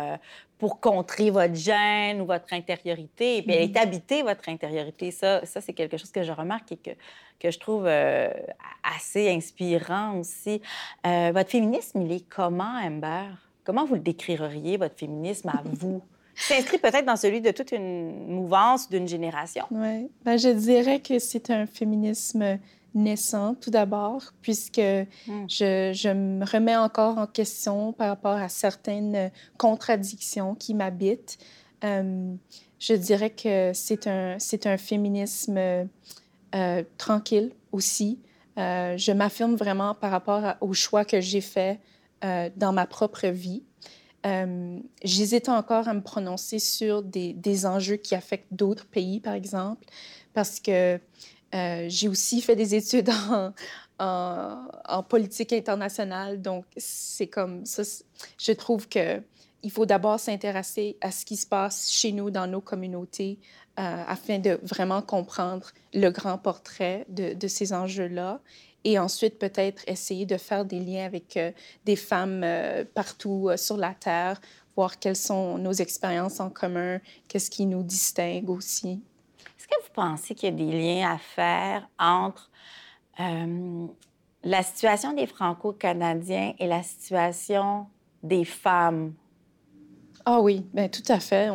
pour 0.58 0.80
contrer 0.80 1.30
votre 1.30 1.54
gêne 1.54 2.20
ou 2.20 2.26
votre 2.26 2.52
intériorité. 2.52 3.38
Et 3.38 3.42
puis, 3.42 3.52
elle 3.52 3.70
est 3.70 3.76
habitée, 3.76 4.22
votre 4.22 4.48
intériorité. 4.48 5.10
Ça, 5.10 5.44
ça 5.44 5.60
c'est 5.60 5.72
quelque 5.72 5.96
chose 5.96 6.10
que 6.10 6.22
je 6.22 6.32
remarque 6.32 6.72
et 6.72 6.76
que, 6.76 6.90
que 7.38 7.50
je 7.50 7.58
trouve 7.58 7.84
euh, 7.86 8.30
assez 8.82 9.30
inspirant 9.30 10.18
aussi. 10.18 10.62
Euh, 11.06 11.32
votre 11.34 11.50
féminisme, 11.50 12.00
il 12.02 12.12
est 12.12 12.28
comment, 12.28 12.78
Amber? 12.82 13.26
Comment 13.64 13.84
vous 13.84 13.94
le 13.94 14.00
décririez, 14.00 14.76
votre 14.76 14.96
féminisme, 14.96 15.48
à 15.48 15.62
vous? 15.64 16.02
S'inscrit 16.36 16.78
peut-être 16.78 17.06
dans 17.06 17.16
celui 17.16 17.40
de 17.40 17.50
toute 17.50 17.72
une 17.72 18.26
mouvance 18.28 18.88
d'une 18.88 19.08
génération. 19.08 19.64
Oui. 19.70 20.08
Ben, 20.24 20.36
je 20.36 20.48
dirais 20.48 21.00
que 21.00 21.18
c'est 21.18 21.50
un 21.50 21.66
féminisme 21.66 22.58
naissant, 22.94 23.54
tout 23.54 23.70
d'abord, 23.70 24.22
puisque 24.40 24.78
hmm. 24.78 25.46
je, 25.48 25.92
je, 25.94 26.08
me 26.08 26.44
remets 26.44 26.76
encore 26.76 27.18
en 27.18 27.26
question 27.26 27.92
par 27.92 28.08
rapport 28.08 28.36
à 28.36 28.48
certaines 28.48 29.30
contradictions 29.58 30.54
qui 30.54 30.74
m'habitent. 30.74 31.38
Euh, 31.82 32.34
je 32.78 32.94
dirais 32.94 33.30
que 33.30 33.72
c'est 33.74 34.06
un, 34.06 34.36
c'est 34.38 34.66
un 34.66 34.76
féminisme 34.76 35.58
euh, 35.58 36.84
tranquille 36.96 37.52
aussi. 37.72 38.20
Euh, 38.58 38.96
je 38.96 39.10
m'affirme 39.10 39.56
vraiment 39.56 39.94
par 39.94 40.12
rapport 40.12 40.54
au 40.60 40.72
choix 40.72 41.04
que 41.04 41.20
j'ai 41.20 41.40
fait 41.40 41.80
dans 42.56 42.72
ma 42.72 42.86
propre 42.86 43.26
vie. 43.26 43.62
J'hésite 45.02 45.48
encore 45.50 45.86
à 45.88 45.94
me 45.94 46.00
prononcer 46.00 46.58
sur 46.58 47.02
des, 47.02 47.66
enjeux 47.66 47.96
qui 47.96 48.14
affectent 48.14 48.52
d'autres 48.52 48.86
pays, 48.86 49.20
par 49.20 49.34
exemple, 49.34 49.84
parce 50.32 50.60
que 50.60 50.98
euh, 51.54 51.86
j'ai 51.88 52.08
aussi 52.08 52.40
fait 52.40 52.56
des 52.56 52.74
études 52.74 53.10
en, 53.98 55.02
politique 55.08 55.52
internationale, 55.52 56.40
donc 56.40 56.64
c'est 56.76 57.26
comme 57.26 57.66
ça. 57.66 57.82
Je 58.38 58.52
trouve 58.52 58.88
que 58.88 59.22
il 59.62 59.70
faut 59.70 59.86
d'abord 59.86 60.20
s'intéresser 60.20 60.98
à 61.00 61.10
ce 61.10 61.24
qui 61.24 61.36
se 61.36 61.46
passe 61.46 61.90
chez 61.90 62.12
nous, 62.12 62.30
dans 62.30 62.46
nos 62.46 62.60
communautés, 62.60 63.38
euh, 63.78 64.04
afin 64.06 64.38
de 64.38 64.58
vraiment 64.62 65.00
comprendre 65.00 65.70
le 65.94 66.10
grand 66.10 66.36
portrait 66.36 67.06
de 67.08 67.48
ces 67.48 67.72
enjeux-là. 67.72 68.40
Et 68.84 68.98
ensuite, 68.98 69.38
peut-être 69.38 69.82
essayer 69.88 70.26
de 70.26 70.36
faire 70.36 70.64
des 70.64 70.78
liens 70.78 71.06
avec 71.06 71.36
euh, 71.36 71.52
des 71.84 71.96
femmes 71.96 72.44
partout 72.94 73.50
sur 73.56 73.76
la 73.76 73.94
Terre, 73.94 74.40
voir 74.76 74.98
quelles 74.98 75.16
sont 75.16 75.58
nos 75.58 75.72
expériences 75.72 76.40
en 76.40 76.50
commun, 76.50 77.00
qu'est-ce 77.28 77.50
qui 77.50 77.66
nous 77.66 77.82
distingue 77.82 78.50
aussi. 78.50 79.00
Est-ce 79.58 79.78
que 79.78 79.82
vous 79.82 79.92
pensez 79.94 80.34
qu'il 80.34 80.50
y 80.50 80.52
a 80.52 80.54
des 80.54 80.78
liens 80.78 81.12
à 81.14 81.18
faire 81.18 81.88
entre 81.98 82.50
euh, 83.18 83.86
la 84.42 84.62
situation 84.62 85.14
des 85.14 85.26
Franco-Canadiens 85.26 86.52
et 86.58 86.66
la 86.66 86.82
situation 86.82 87.86
des 88.22 88.44
femmes? 88.44 89.14
Ah 90.26 90.40
oui, 90.40 90.64
bien, 90.72 90.88
tout 90.88 91.02
à 91.08 91.20
fait. 91.20 91.50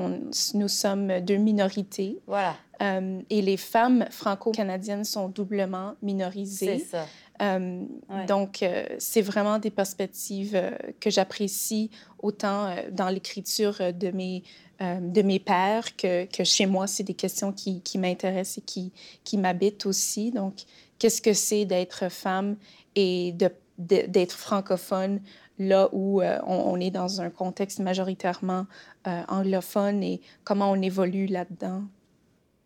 nous 0.53 0.67
sommes 0.67 1.19
deux 1.21 1.37
minorités. 1.37 2.19
Voilà. 2.27 2.55
Euh, 2.81 3.19
et 3.29 3.41
les 3.41 3.57
femmes 3.57 4.05
franco-canadiennes 4.09 5.03
sont 5.03 5.27
doublement 5.27 5.95
minorisées. 6.01 6.79
C'est 6.79 6.85
ça. 6.85 7.05
Euh, 7.41 7.85
donc, 8.27 8.65
c'est 8.99 9.21
vraiment 9.21 9.59
des 9.59 9.69
perspectives 9.71 10.61
que 10.99 11.09
j'apprécie 11.09 11.89
autant 12.21 12.75
dans 12.91 13.09
l'écriture 13.09 13.93
de 13.93 14.11
mes 14.11 14.43
euh, 14.81 14.97
de 15.01 15.21
mes 15.21 15.39
pères 15.39 15.97
que, 15.97 16.23
que 16.23 16.45
chez 16.45 16.65
moi, 16.65 16.87
c'est 16.87 17.03
des 17.03 17.13
questions 17.13 17.51
qui, 17.51 17.81
qui 17.81 17.97
m'intéressent 17.97 18.59
et 18.59 18.61
qui, 18.61 18.93
qui 19.25 19.37
m'habitent 19.37 19.85
aussi. 19.85 20.31
Donc, 20.31 20.53
qu'est-ce 20.97 21.21
que 21.21 21.33
c'est 21.33 21.65
d'être 21.65 22.09
femme 22.09 22.55
et 22.95 23.35
d'être 23.77 24.37
francophone 24.37 25.19
là 25.59 25.89
où 25.91 26.21
euh, 26.21 26.39
on, 26.45 26.79
est 26.79 26.91
dans 26.91 27.21
un 27.21 27.29
contexte 27.29 27.79
majoritairement 27.79 28.65
euh, 29.07 29.21
anglophone 29.27 30.01
et 30.03 30.21
comment 30.43 30.71
on 30.71 30.81
évolue 30.81 31.27
là-dedans? 31.27 31.83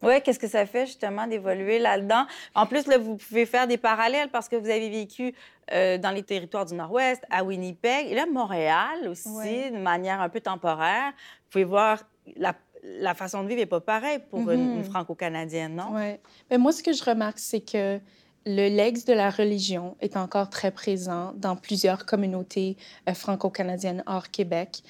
Oui, 0.02 0.22
qu'est-ce 0.22 0.40
que 0.40 0.50
ça 0.50 0.66
fait 0.66 0.86
justement 0.86 1.28
d'évoluer 1.28 1.80
là-dedans? 1.80 2.26
En 2.56 2.66
plus, 2.66 2.88
là, 2.88 2.98
vous 2.98 3.16
pouvez 3.16 3.46
faire 3.46 3.68
des 3.68 3.78
parallèles 3.78 4.30
parce 4.30 4.50
que 4.50 4.58
vous 4.58 4.70
avez 4.70 4.90
vécu 4.90 5.34
dans 5.72 6.14
les 6.14 6.24
territoires 6.24 6.66
du 6.66 6.76
Nord-Ouest, 6.76 7.24
à 7.30 7.46
Winnipeg, 7.46 8.08
et 8.12 8.14
là, 8.14 8.26
Montréal 8.26 9.08
aussi, 9.08 9.72
de 9.72 9.78
manière 9.78 10.20
un 10.20 10.28
peu 10.28 10.42
temporaire 10.42 11.14
pouvez 11.54 11.64
voir, 11.64 12.00
la, 12.36 12.56
la 12.84 13.14
façon 13.14 13.44
de 13.44 13.48
vivre 13.48 13.62
n'est 13.62 13.66
pas 13.66 13.80
pareille 13.80 14.20
pour 14.30 14.50
une, 14.50 14.78
mhm. 14.78 14.84
franco-canadienne, 14.84 15.76
non? 15.76 15.90
Oui. 15.92 16.16
Mais 16.50 16.58
moi, 16.58 16.72
ce 16.72 16.84
que 16.84 16.92
je 16.92 17.04
remarque, 17.04 17.40
c'est 17.40 17.62
que 17.62 18.00
le 18.46 18.70
legs 18.70 19.06
de 19.06 19.14
la 19.14 19.30
religion 19.30 19.96
est 20.02 20.18
encore 20.18 20.50
très 20.50 20.72
présent 20.72 21.34
dans 21.38 21.56
plusieurs 21.56 22.06
communautés 22.06 22.78
euh, 23.08 23.14
franco-canadiennes 23.14 24.04
hors 24.06 24.30
Québec, 24.30 24.84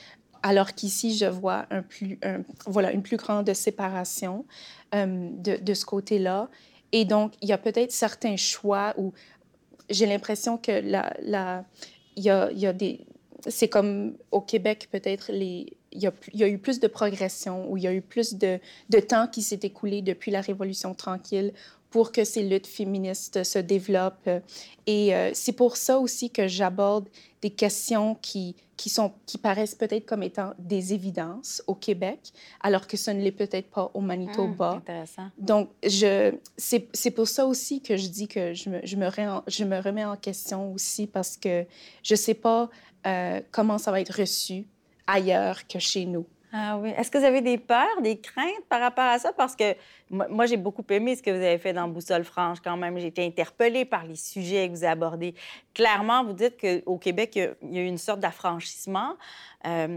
alors 0.43 0.73
qu'ici, 0.73 1.15
je 1.17 1.25
vois 1.25 1.65
une 1.71 3.01
plus 3.01 3.17
grande 3.17 3.51
séparation 3.53 4.45
euh, 4.93 5.29
de, 5.31 5.73
ce 5.73 5.85
côté-là. 5.85 6.49
Et 6.91 7.05
donc, 7.05 7.33
il 7.41 7.47
y 7.47 7.53
a 7.53 7.57
peut-être 7.57 7.93
certains 7.93 8.35
choix 8.35 8.93
où 8.97 9.13
j'ai 9.89 10.05
l'impression 10.05 10.57
que 10.57 10.83
y 12.17 12.29
a. 12.29 12.73
C'est 13.45 13.67
comme 13.67 14.15
au 14.31 14.39
Québec, 14.39 14.87
peut-être, 14.89 15.29
il 15.31 15.75
y, 15.91 16.07
a, 16.07 16.47
eu 16.47 16.57
plus 16.57 16.79
de 16.79 16.87
progression, 16.87 17.69
où 17.69 17.75
il 17.75 17.83
y 17.83 17.87
a 17.87 17.93
eu 17.93 18.01
plus 18.01 18.35
de 18.35 18.59
temps 19.05 19.27
qui 19.27 19.41
s'est 19.41 19.59
écoulé 19.63 20.01
depuis 20.01 20.31
la 20.31 20.39
Révolution 20.39 20.93
tranquille 20.93 21.53
pour 21.93 22.11
que 22.11 22.23
ces 22.23 22.41
luttes 22.41 22.65
féministes 22.65 23.43
se 23.43 23.59
développent. 23.59 24.27
Et 24.87 25.13
euh, 25.13 25.29
c'est 25.35 25.51
pour 25.51 25.77
ça 25.77 25.99
aussi 25.99 26.31
que 26.31 26.47
j'aborde 26.47 27.07
des 27.43 27.51
questions 27.51 28.15
qui, 28.15 28.55
qui, 28.77 28.89
sont, 28.89 29.13
qui 29.27 29.37
paraissent 29.37 29.75
peut-être 29.75 30.07
comme 30.07 30.23
étant 30.23 30.55
des 30.57 30.95
évidences 30.95 31.61
au 31.67 31.75
Québec, 31.75 32.19
alors 32.61 32.87
que 32.87 32.97
ce 32.97 33.11
ne 33.11 33.21
l'est 33.21 33.31
peut-être 33.31 33.69
pas 33.69 33.91
au 33.93 34.01
Manitoba. 34.01 34.71
Ah, 34.71 34.77
intéressant. 34.77 35.27
Donc, 35.37 35.69
je, 35.83 36.33
c'est, 36.57 36.87
c'est 36.93 37.11
pour 37.11 37.27
ça 37.27 37.45
aussi 37.45 37.79
que 37.79 37.95
je 37.95 38.07
dis 38.07 38.27
que 38.27 38.55
je 38.55 38.71
me, 38.71 38.79
je 38.83 38.95
me, 38.95 39.07
je 39.45 39.63
me 39.63 39.79
remets 39.79 40.05
en 40.05 40.17
question 40.17 40.73
aussi 40.73 41.05
parce 41.05 41.37
que 41.37 41.63
je 42.01 42.15
ne 42.15 42.17
sais 42.17 42.33
pas 42.33 42.71
euh, 43.05 43.39
comment 43.51 43.77
ça 43.77 43.91
va 43.91 44.01
être 44.01 44.17
reçu 44.19 44.65
ailleurs 45.05 45.67
que 45.67 45.77
chez 45.77 46.05
nous. 46.05 46.25
Ah 46.55 46.77
oui. 46.77 46.91
Est-ce 46.95 47.09
que 47.09 47.17
vous 47.17 47.23
avez 47.23 47.41
des 47.41 47.57
peurs, 47.57 47.99
des 48.03 48.19
craintes 48.21 48.63
par 48.69 48.79
rapport 48.79 49.05
à 49.05 49.17
ça? 49.17 49.33
Parce 49.33 49.55
que 49.55 49.75
moi, 50.11 50.45
j'ai 50.45 50.55
beaucoup 50.55 50.85
aimé 50.91 51.15
ce 51.15 51.23
que 51.23 51.31
vous 51.31 51.43
avez 51.43 51.57
fait 51.57 51.73
dans 51.73 51.87
Boussole 51.87 52.23
franche 52.23 52.59
quand 52.63 52.77
même. 52.77 52.99
J'ai 52.99 53.07
été 53.07 53.25
interpellée 53.25 53.85
par 53.85 54.05
les 54.05 54.15
sujets 54.15 54.69
que 54.69 54.75
vous 54.75 54.85
abordez. 54.85 55.33
Clairement, 55.73 56.23
vous 56.23 56.33
dites 56.33 56.61
qu'au 56.61 56.99
Québec, 56.99 57.31
il 57.35 57.75
y 57.75 57.79
a 57.79 57.81
eu 57.81 57.87
une 57.87 57.97
sorte 57.97 58.19
d'affranchissement 58.19 59.15
euh, 59.65 59.87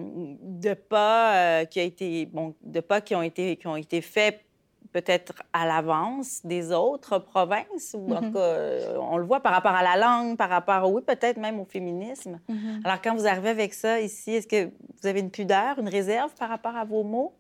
de 0.41 0.73
pas 0.73 1.35
euh, 1.35 1.65
qui 1.67 1.79
a 1.79 1.83
été 1.83 2.31
de 2.63 2.81
pas 2.81 3.03
qui 3.03 3.15
ont 3.15 3.23
été 3.23 3.57
qui 3.57 3.67
ont 3.67 3.77
été 3.77 4.01
faits 4.01 4.46
peut-être 4.93 5.43
à 5.53 5.67
l'avance 5.67 6.41
des 6.45 6.73
autres 6.73 7.19
provinces, 7.19 7.95
ou 7.95 8.13
en 8.13 8.21
tout 8.21 8.27
mm-hmm. 8.27 8.33
cas, 8.33 8.39
euh, 8.39 8.99
on 9.01 9.17
le 9.17 9.25
voit 9.25 9.41
par 9.41 9.53
rapport 9.53 9.73
à 9.73 9.83
la 9.83 9.97
langue, 9.97 10.37
par 10.37 10.49
rapport, 10.49 10.91
oui, 10.91 11.03
peut-être 11.07 11.39
même 11.39 11.61
au 11.61 11.65
féminisme. 11.65 12.41
Mm-hmm. 12.49 12.85
Alors, 12.85 13.01
quand 13.03 13.15
vous 13.15 13.27
arrivez 13.27 13.51
avec 13.51 13.75
ça 13.75 14.01
ici, 14.01 14.33
est-ce 14.33 14.47
que 14.47 14.67
vous 14.67 15.07
avez 15.07 15.21
une 15.21 15.31
pudeur, 15.31 15.79
une 15.79 15.89
réserve 15.89 16.35
par 16.35 16.49
rapport 16.49 16.77
à 16.77 16.85
vos 16.85 17.03
mots? 17.03 17.35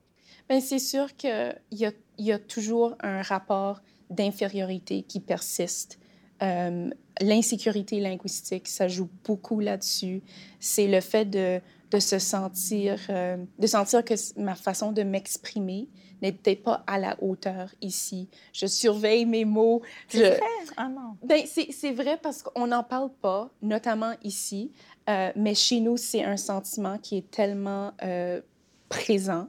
Bien, 0.49 0.61
c'est 0.61 0.79
sûr 0.79 1.15
qu'il 1.17 1.55
y 1.73 1.87
a, 1.87 1.93
y 2.19 2.33
a 2.33 2.39
toujours 2.39 2.95
un 3.01 3.23
rapport 3.23 3.81
d'infériorité 4.11 5.03
qui 5.03 5.21
persiste. 5.21 5.99
Euh, 6.43 6.91
l'insécurité 7.21 8.01
linguistique, 8.01 8.69
ça 8.69 8.89
joue 8.89 9.09
beaucoup 9.25 9.61
là-dessus. 9.61 10.23
C'est 10.61 10.87
le 10.87 11.01
fait 11.01 11.25
de, 11.25 11.61
de 11.91 11.99
se 11.99 12.19
sentir, 12.19 12.99
euh, 13.11 13.37
de 13.59 13.67
sentir 13.67 14.05
que 14.05 14.15
ma 14.39 14.55
façon 14.55 14.93
de 14.93 15.03
m'exprimer 15.03 15.89
n'était 16.23 16.57
pas 16.57 16.83
à 16.87 16.99
la 16.99 17.17
hauteur 17.23 17.71
ici. 17.81 18.29
Je 18.53 18.67
surveille 18.67 19.27
mes 19.27 19.45
mots. 19.45 19.83
C'est 20.09 20.31
vrai? 20.31 20.41
Ah 20.77 20.89
non. 20.89 21.17
Ben, 21.23 21.43
c'est 21.47 21.93
vrai 21.93 22.19
parce 22.23 22.43
qu'on 22.43 22.67
n'en 22.67 22.83
parle 22.83 23.11
pas, 23.21 23.51
notamment 23.63 24.15
ici. 24.23 24.73
Euh, 25.09 25.31
mais 25.37 25.55
chez 25.55 25.81
nous, 25.81 25.97
c'est 25.97 26.25
un 26.25 26.37
sentiment 26.37 26.99
qui 26.99 27.19
est 27.19 27.31
tellement 27.31 27.93
euh, 28.03 28.41
présent. 28.89 29.49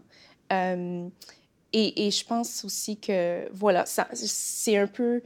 Euh, 0.53 1.07
et, 1.73 2.07
et, 2.07 2.11
je 2.11 2.25
pense 2.25 2.63
aussi 2.63 2.97
que, 2.97 3.47
voilà, 3.51 3.85
c'est 3.85 4.77
un 4.77 4.87
peu 4.87 5.21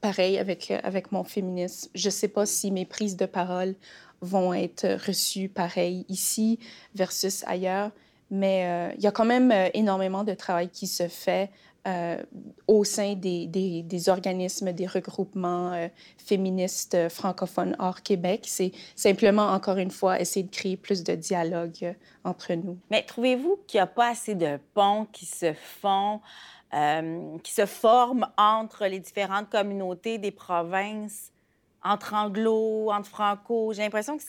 pareil 0.00 0.38
avec, 0.38 0.70
avec 0.70 1.12
mon 1.12 1.24
féminisme. 1.24 1.90
Je 1.94 2.08
ne 2.08 2.10
sais 2.10 2.28
pas 2.28 2.46
si 2.46 2.70
mes 2.70 2.84
prises 2.84 3.16
de 3.16 3.26
parole 3.26 3.74
vont 4.20 4.54
être 4.54 4.86
reçues 5.06 5.48
pareil 5.48 6.04
ici 6.08 6.58
versus 6.94 7.44
ailleurs, 7.46 7.90
mais 8.30 8.92
il 8.96 9.02
y 9.02 9.06
a 9.06 9.12
quand 9.12 9.24
même 9.24 9.52
énormément 9.74 10.24
de 10.24 10.34
travail 10.34 10.68
qui 10.68 10.86
se 10.86 11.08
fait 11.08 11.50
euh, 11.86 12.16
au 12.66 12.82
sein 12.82 13.12
des, 13.12 13.46
des, 13.46 14.08
organismes, 14.08 14.72
des 14.72 14.86
regroupements 14.86 15.70
euh, 15.74 15.88
féministes 16.16 16.94
euh, 16.94 17.10
francophones 17.10 17.76
hors 17.78 18.00
Québec. 18.00 18.44
C'est 18.46 18.72
simplement, 18.96 19.48
encore 19.48 19.76
une 19.76 19.90
fois, 19.90 20.18
essayer 20.18 20.46
de 20.46 20.50
créer 20.50 20.78
plus 20.78 21.04
de 21.04 21.14
dialogue 21.14 21.94
entre 22.24 22.54
nous. 22.54 22.78
Mais 22.90 23.02
trouvez-vous 23.02 23.58
qu'il 23.66 23.76
n'y 23.76 23.82
a 23.82 23.86
pas 23.86 24.12
assez 24.12 24.34
de 24.34 24.58
ponts 24.72 25.06
qui 25.12 25.26
se 25.26 25.52
font, 25.52 26.22
qui 27.42 27.52
se 27.52 27.66
forment 27.66 28.28
entre 28.38 28.86
les 28.86 28.98
différentes 28.98 29.50
communautés 29.50 30.16
des 30.16 30.30
provinces, 30.30 31.32
entre 31.82 32.14
anglo, 32.14 32.90
entre 32.90 33.10
franco? 33.10 33.74
J'ai 33.74 33.82
l'impression 33.82 34.16
que 34.16 34.24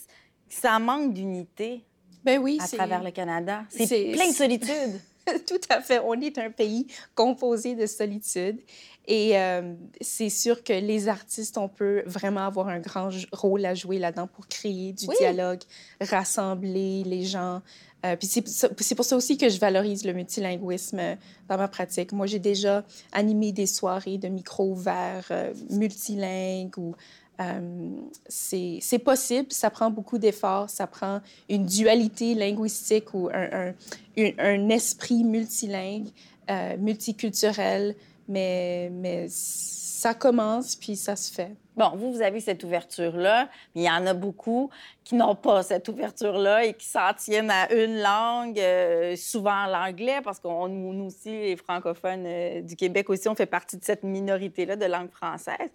ça 0.50 0.78
manque 0.80 1.14
d'unité. 1.14 1.86
Ben 2.26 2.40
oui, 2.40 2.58
à 2.60 2.68
travers 2.68 3.04
le 3.04 3.12
Canada. 3.12 3.64
C'est 3.70 4.12
plein 4.12 4.30
de 4.30 4.36
solitude. 4.36 5.00
Tout 5.48 5.62
à 5.70 5.82
fait. 5.82 6.00
On 6.00 6.20
est 6.22 6.38
un 6.38 6.52
pays 6.52 6.88
composé 7.16 7.76
de 7.76 7.86
solitude. 7.86 8.60
Et 9.08 9.38
euh, 9.38 9.74
c'est 10.02 10.30
sûr 10.30 10.64
que 10.64 10.74
les 10.74 11.08
artistes, 11.08 11.58
on 11.58 11.68
peut 11.68 12.04
vraiment 12.08 12.46
avoir 12.46 12.68
un 12.68 12.80
grand 12.80 13.10
rôle 13.32 13.66
à 13.66 13.76
jouer 13.76 14.00
là-dedans 14.00 14.28
pour 14.28 14.48
créer 14.48 14.94
du 14.94 15.06
dialogue, 15.20 15.62
rassembler 16.02 17.04
les 17.04 17.24
gens. 17.24 17.62
Euh, 18.06 18.16
puis 18.16 18.28
c'est 18.28 18.96
pour 18.96 19.06
ça 19.06 19.16
aussi 19.16 19.38
que 19.38 19.50
je 19.50 19.60
valorise 19.60 20.06
le 20.06 20.14
multilinguisme 20.14 21.18
dans 21.48 21.58
ma 21.58 21.68
pratique. 21.68 22.12
Moi, 22.12 22.26
j'ai 22.26 22.40
déjà 22.40 22.84
animé 23.12 23.52
des 23.52 23.68
soirées 23.68 24.18
de 24.18 24.28
micro 24.28 24.72
ouverts 24.72 25.28
euh, 25.32 25.54
multilingues 25.70 26.78
ou 26.78 26.96
euh, 27.40 27.90
c'est 28.28 29.00
possible, 29.04 29.48
ça 29.52 29.70
prend 29.70 29.90
beaucoup 29.90 30.18
d'efforts, 30.18 30.70
ça 30.70 30.88
prend 30.88 31.22
une 31.50 31.66
dualité 31.66 32.34
linguistique 32.34 33.14
ou 33.14 33.30
un, 33.34 34.70
esprit 34.70 35.24
multilingue, 35.24 36.08
euh, 36.50 36.78
multiculturel, 36.78 37.96
mais, 38.28 38.90
mais 38.92 39.28
ça 39.30 40.14
commence 40.14 40.76
puis 40.76 40.96
ça 40.96 41.16
se 41.16 41.34
fait. 41.34 41.56
Bon, 41.76 41.90
vous, 41.96 42.14
vous 42.14 42.22
avez 42.22 42.40
cette 42.40 42.64
ouverture-là, 42.64 43.50
mais 43.74 43.82
il 43.82 43.86
y 43.86 43.90
en 43.90 44.06
a 44.06 44.14
beaucoup 44.14 44.70
qui 45.04 45.16
n'ont 45.16 45.36
pas 45.36 45.62
cette 45.64 45.90
ouverture-là 45.90 46.66
et 46.66 46.74
qui 46.74 46.86
s'en 46.86 47.14
tiennent 47.14 47.52
à 47.52 47.74
une 47.74 48.02
langue, 48.02 48.60
euh, 48.60 49.16
souvent 49.16 49.66
l'anglais, 49.66 50.22
parce 50.24 50.40
qu'on 50.40 50.70
nous 50.70 51.06
aussi, 51.06 51.32
les 51.32 51.58
francophones 51.58 52.26
euh, 52.26 52.62
du 52.62 52.76
Québec 52.76 53.10
aussi, 53.10 53.28
on 53.28 53.36
fait 53.36 53.46
partie 53.46 53.78
de 53.78 53.84
cette 53.84 54.04
minorité-là 54.04 54.76
de 54.76 54.86
langue 54.86 55.12
française. 55.12 55.70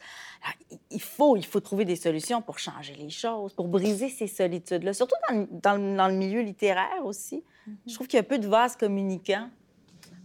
il 0.91 1.03
faut, 1.03 1.37
il 1.37 1.45
faut 1.45 1.61
trouver 1.61 1.85
des 1.85 1.97
solutions 1.97 2.41
pour 2.41 2.59
changer 2.59 2.95
les 2.95 3.11
choses, 3.11 3.53
pour 3.53 3.69
briser 3.69 4.09
ces 4.09 4.27
solitudes-là, 4.27 4.95
surtout 4.95 5.17
dans, 5.29 5.47
dans, 5.51 5.97
dans, 5.97 6.09
le 6.09 6.15
milieu 6.15 6.41
littéraire 6.41 7.05
aussi. 7.05 7.45
Mm-hmm. 7.69 7.73
Je 7.89 7.95
trouve 7.95 8.07
qu'il 8.07 8.17
y 8.17 8.21
a 8.21 8.25
peu 8.25 8.39
de 8.39 8.49
vases 8.49 8.77
communicants. 8.77 9.51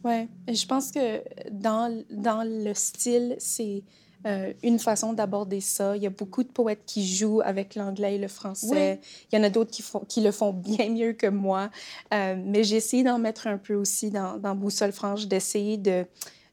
Oui, 0.05 0.27
je 0.47 0.65
pense 0.67 0.91
que 0.91 1.23
dans, 1.49 2.03
dans 2.11 2.47
le 2.47 2.75
style, 2.75 3.35
c'est 3.39 3.81
euh, 4.27 4.53
une 4.61 4.77
façon 4.77 5.13
d'aborder 5.13 5.61
ça. 5.61 5.97
Il 5.97 6.03
y 6.03 6.05
a 6.05 6.11
beaucoup 6.11 6.43
de 6.43 6.47
poètes 6.47 6.83
qui 6.85 7.07
jouent 7.07 7.41
avec 7.43 7.73
l'anglais 7.73 8.15
et 8.15 8.17
le 8.19 8.27
français. 8.27 8.99
Il 9.31 9.35
y 9.35 9.39
en 9.39 9.43
a 9.43 9.49
d'autres 9.49 9.71
qui, 9.71 9.81
font, 9.81 10.01
qui 10.07 10.21
le 10.21 10.31
font 10.31 10.53
bien 10.53 10.89
mieux 10.89 11.13
que 11.13 11.25
moi. 11.25 11.71
Euh, 12.13 12.35
mais 12.37 12.63
j'ai 12.63 12.75
essayé 12.75 13.03
d'en 13.03 13.17
mettre 13.17 13.47
un 13.47 13.57
peu 13.57 13.73
aussi 13.73 14.11
dans, 14.11 14.37
dans 14.37 14.53
Boussole 14.53 14.91
Franche, 14.91 15.25
d'essayer 15.25 15.77
de, 15.77 16.05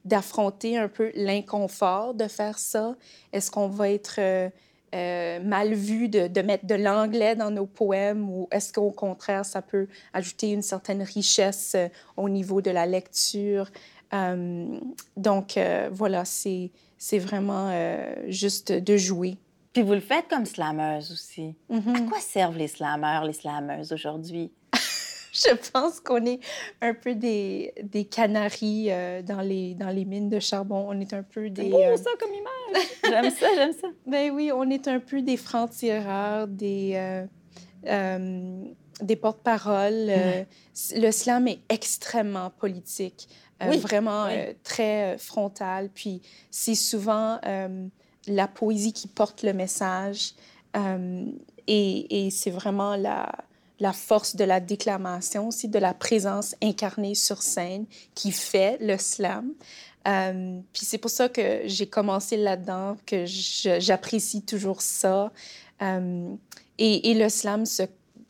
d'affronter 0.03 0.77
un 0.77 0.87
peu 0.87 1.11
l'inconfort 1.13 2.15
de 2.15 2.27
faire 2.27 2.57
ça. 2.57 2.95
Est-ce 3.33 3.51
qu'on 3.51 3.67
va 3.67 3.89
être 3.91 4.15
euh, 4.17 4.49
mal 4.93 5.73
vu 5.73 6.09
de, 6.09 6.27
de, 6.27 6.41
mettre 6.41 6.65
de 6.65 6.75
l'anglais 6.75 7.35
dans 7.35 7.51
nos 7.51 7.65
poèmes 7.65 8.29
ou 8.29 8.47
est-ce 8.51 8.71
qu'au 8.71 8.91
contraire, 8.91 9.45
ça 9.45 9.61
peut 9.61 9.87
ajouter 10.13 10.51
une 10.51 10.61
certaine 10.61 11.01
richesse 11.01 11.75
au 12.17 12.29
niveau 12.29 12.61
de 12.61 12.71
la 12.71 12.85
lecture? 12.85 13.69
donc, 15.17 15.59
voilà, 15.91 16.23
c'est 16.23 16.69
c'est 17.03 17.19
vraiment 17.19 17.67
euh, 17.69 18.15
juste 18.29 18.71
de 18.71 18.95
jouer. 18.95 19.35
Puis 19.73 19.83
vous 19.83 19.91
le 19.91 19.99
faites 19.99 20.29
comme 20.29 20.45
slameuse 20.45 21.11
aussi. 21.11 21.53
Mm-hmm. 21.69 21.97
À 21.97 22.09
quoi 22.09 22.19
servent 22.21 22.57
les 22.57 22.69
slameurs, 22.69 23.25
les 23.25 23.33
slameuses 23.33 23.91
aujourd'hui? 23.91 24.49
Je 25.47 25.71
pense 25.71 25.99
qu'on 25.99 26.25
est 26.25 26.39
un 26.81 26.93
peu 26.93 27.15
des, 27.15 27.73
des 27.81 28.05
canaris 28.05 28.87
euh, 28.89 29.21
dans, 29.21 29.41
les, 29.41 29.73
dans 29.73 29.89
les 29.89 30.05
mines 30.05 30.29
de 30.29 30.39
charbon. 30.39 30.85
On 30.87 30.99
est 30.99 31.13
un 31.13 31.23
peu 31.23 31.49
des... 31.49 31.69
beau, 31.69 31.79
euh, 31.79 31.97
ça, 31.97 32.11
comme 32.19 32.31
image! 32.33 32.83
j'aime 33.03 33.31
ça, 33.31 33.47
j'aime 33.55 33.73
ça. 33.73 33.87
Ben 34.07 34.31
oui, 34.31 34.51
on 34.53 34.69
est 34.69 34.87
un 34.87 34.99
peu 34.99 35.21
des 35.21 35.37
francs-tireurs, 35.37 36.47
des, 36.47 37.25
des 37.83 39.15
porte-paroles. 39.15 40.11
Le 40.95 41.11
slam 41.11 41.47
est 41.47 41.59
extrêmement 41.69 42.49
politique. 42.49 43.27
Euh, 43.61 43.77
vraiment 43.77 44.25
euh, 44.25 44.53
très 44.63 45.13
euh, 45.13 45.17
frontale. 45.17 45.89
Puis 45.93 46.21
c'est 46.49 46.75
souvent 46.75 47.39
la 48.27 48.47
poésie 48.47 48.93
qui 48.93 49.07
porte 49.07 49.43
le 49.43 49.53
message 49.53 50.33
et, 51.67 52.25
et 52.25 52.29
c'est 52.31 52.51
vraiment 52.51 52.95
la, 52.95 53.31
la 53.83 53.91
force 53.91 54.37
de 54.37 54.45
la 54.45 54.61
déclamation, 54.61 55.49
aussi 55.49 55.67
de 55.67 55.77
la 55.77 55.93
présence 55.93 56.55
incarnée 56.63 57.15
sur 57.15 57.41
scène 57.41 57.85
qui 58.15 58.31
fait 58.31 58.77
le 58.79 58.97
slam. 58.97 59.51
puis 60.71 60.85
c'est 60.85 60.97
pour 60.97 61.11
ça 61.11 61.27
que 61.27 61.63
j'ai 61.65 61.87
commencé 61.87 62.37
là-dedans, 62.37 62.95
que 63.05 63.25
j'apprécie 63.25 64.41
toujours 64.41 64.81
ça. 64.81 65.33
et, 65.81 67.11
et, 67.11 67.13
le 67.13 67.27
slam 67.27 67.65
se 67.65 67.83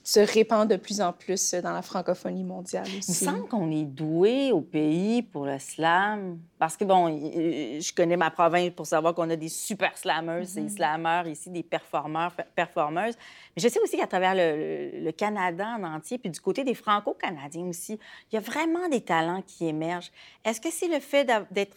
se 0.04 0.20
répand 0.20 0.70
de 0.70 0.76
plus 0.76 1.00
en 1.00 1.13
plus 1.13 1.54
dans 1.54 1.72
la 1.72 1.82
francophonie 1.82 2.44
mondiale 2.44 2.86
aussi. 2.98 3.24
Il 3.24 3.30
me 3.30 3.34
semble 3.34 3.48
qu'on 3.48 3.72
est 3.72 3.86
doué 3.86 4.52
au 4.52 4.60
pays 4.60 5.22
pour 5.22 5.46
le 5.46 5.58
slam. 5.60 6.39
Parce 6.60 6.76
que, 6.76 6.84
bon, 6.84 7.08
je 7.08 7.94
connais 7.94 8.18
ma 8.18 8.30
province 8.30 8.72
pour 8.72 8.86
savoir 8.86 9.16
qu'on 9.16 9.30
a 9.30 9.38
des 9.38 9.48
super 9.48 9.98
slammeuses 9.98 10.58
et 10.58 10.62
mm-hmm. 10.62 10.76
slammeurs 10.76 11.28
ici, 11.28 11.50
des 11.50 11.63
performeurs, 11.63 12.34
performeuses. 12.54 13.16
Mais 13.56 13.62
je 13.62 13.68
sais 13.70 13.80
aussi 13.80 13.96
qu'à 13.96 14.08
travers 14.08 14.34
le, 14.36 15.12
Canada 15.12 15.68
en 15.80 15.84
entier, 15.84 16.18
puis 16.18 16.30
du 16.30 16.39
côté 16.42 16.66
des 16.66 16.74
franco-canadiens 16.74 17.66
aussi, 17.66 17.98
il 18.32 18.36
y 18.36 18.38
a 18.38 18.42
vraiment 18.42 18.89
des 18.89 19.02
talents 19.02 19.44
qui 19.46 19.68
émergent. 19.68 20.12
Est-ce 20.44 20.60
que 20.60 20.72
c'est 20.72 20.88
le 20.88 21.00
fait 21.00 21.30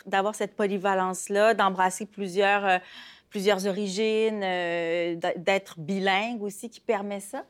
d'avoir 0.07 0.35
cette 0.35 0.57
polyvalence-là, 0.57 1.55
d'embrasser 1.55 2.07
plusieurs, 2.07 2.65
euh, 2.65 2.79
plusieurs 3.31 3.67
origines, 3.67 4.43
euh, 4.43 5.15
d'être 5.37 5.79
bilingue 5.79 6.43
aussi, 6.43 6.69
qui 6.71 6.81
permet 6.81 7.21
ça? 7.21 7.45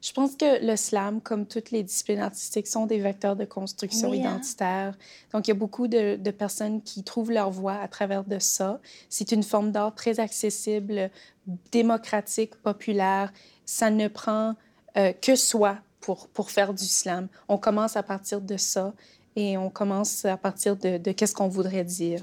Je 0.00 0.12
pense 0.12 0.36
que 0.36 0.64
le 0.64 0.76
slam, 0.76 1.20
comme 1.20 1.46
toutes 1.46 1.70
les 1.70 1.82
disciplines 1.82 2.20
artistiques, 2.20 2.66
sont 2.66 2.86
des 2.86 2.98
vecteurs 2.98 3.36
de 3.36 3.44
construction 3.44 4.12
hein. 4.12 4.16
identitaire. 4.16 4.98
Donc, 5.32 5.46
il 5.46 5.50
y 5.50 5.52
a 5.52 5.54
beaucoup 5.56 5.88
de, 5.88 6.30
personnes 6.30 6.82
qui 6.82 7.02
trouvent 7.02 7.30
leur 7.30 7.50
voix 7.50 7.74
à 7.74 7.88
travers 7.88 8.24
de 8.24 8.38
ça. 8.38 8.80
C'est 9.08 9.32
une 9.32 9.42
forme 9.42 9.72
d'art 9.72 9.94
très 9.94 10.20
accessible, 10.20 11.10
démocratique, 11.72 12.56
populaire. 12.56 13.32
Ça 13.64 13.90
ne 13.90 14.08
prend 14.08 14.54
euh, 14.96 15.12
que 15.12 15.34
soi 15.34 15.78
pour, 16.00 16.28
pour 16.28 16.50
faire 16.50 16.74
du 16.74 16.84
slam. 16.84 17.28
On 17.48 17.58
commence 17.58 17.96
à 17.96 18.02
partir 18.02 18.40
de 18.40 18.56
ça 18.56 18.92
et 19.34 19.58
on 19.58 19.70
commence 19.70 20.24
à 20.24 20.36
partir 20.36 20.76
de, 20.76 20.98
de 20.98 21.12
qu'est-ce 21.12 21.34
qu'on 21.34 21.48
voudrait 21.48 21.84
dire. 21.84 22.22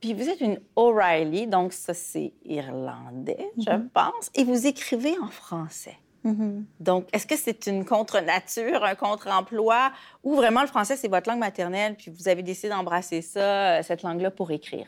Puis 0.00 0.14
vous 0.14 0.28
êtes 0.28 0.40
une 0.40 0.58
O'Reilly, 0.76 1.46
donc 1.46 1.72
ça 1.72 1.92
c'est 1.92 2.32
irlandais, 2.44 3.50
je 3.58 3.64
mm-hmm. 3.64 3.88
pense, 3.90 4.30
et 4.34 4.44
vous 4.44 4.66
écrivez 4.66 5.18
en 5.18 5.28
français. 5.28 5.98
Mm-hmm. 6.24 6.64
Donc, 6.80 7.06
est-ce 7.12 7.26
que 7.26 7.36
c'est 7.36 7.66
une 7.66 7.84
contre-nature, 7.84 8.84
un 8.84 8.94
contre-emploi, 8.94 9.92
ou 10.22 10.34
vraiment 10.34 10.62
le 10.62 10.66
français, 10.66 10.96
c'est 10.96 11.08
votre 11.08 11.28
langue 11.28 11.40
maternelle, 11.40 11.96
puis 11.96 12.10
vous 12.10 12.28
avez 12.28 12.42
décidé 12.42 12.68
d'embrasser 12.68 13.22
ça, 13.22 13.78
euh, 13.78 13.82
cette 13.82 14.02
langue-là, 14.02 14.30
pour 14.30 14.50
écrire? 14.50 14.86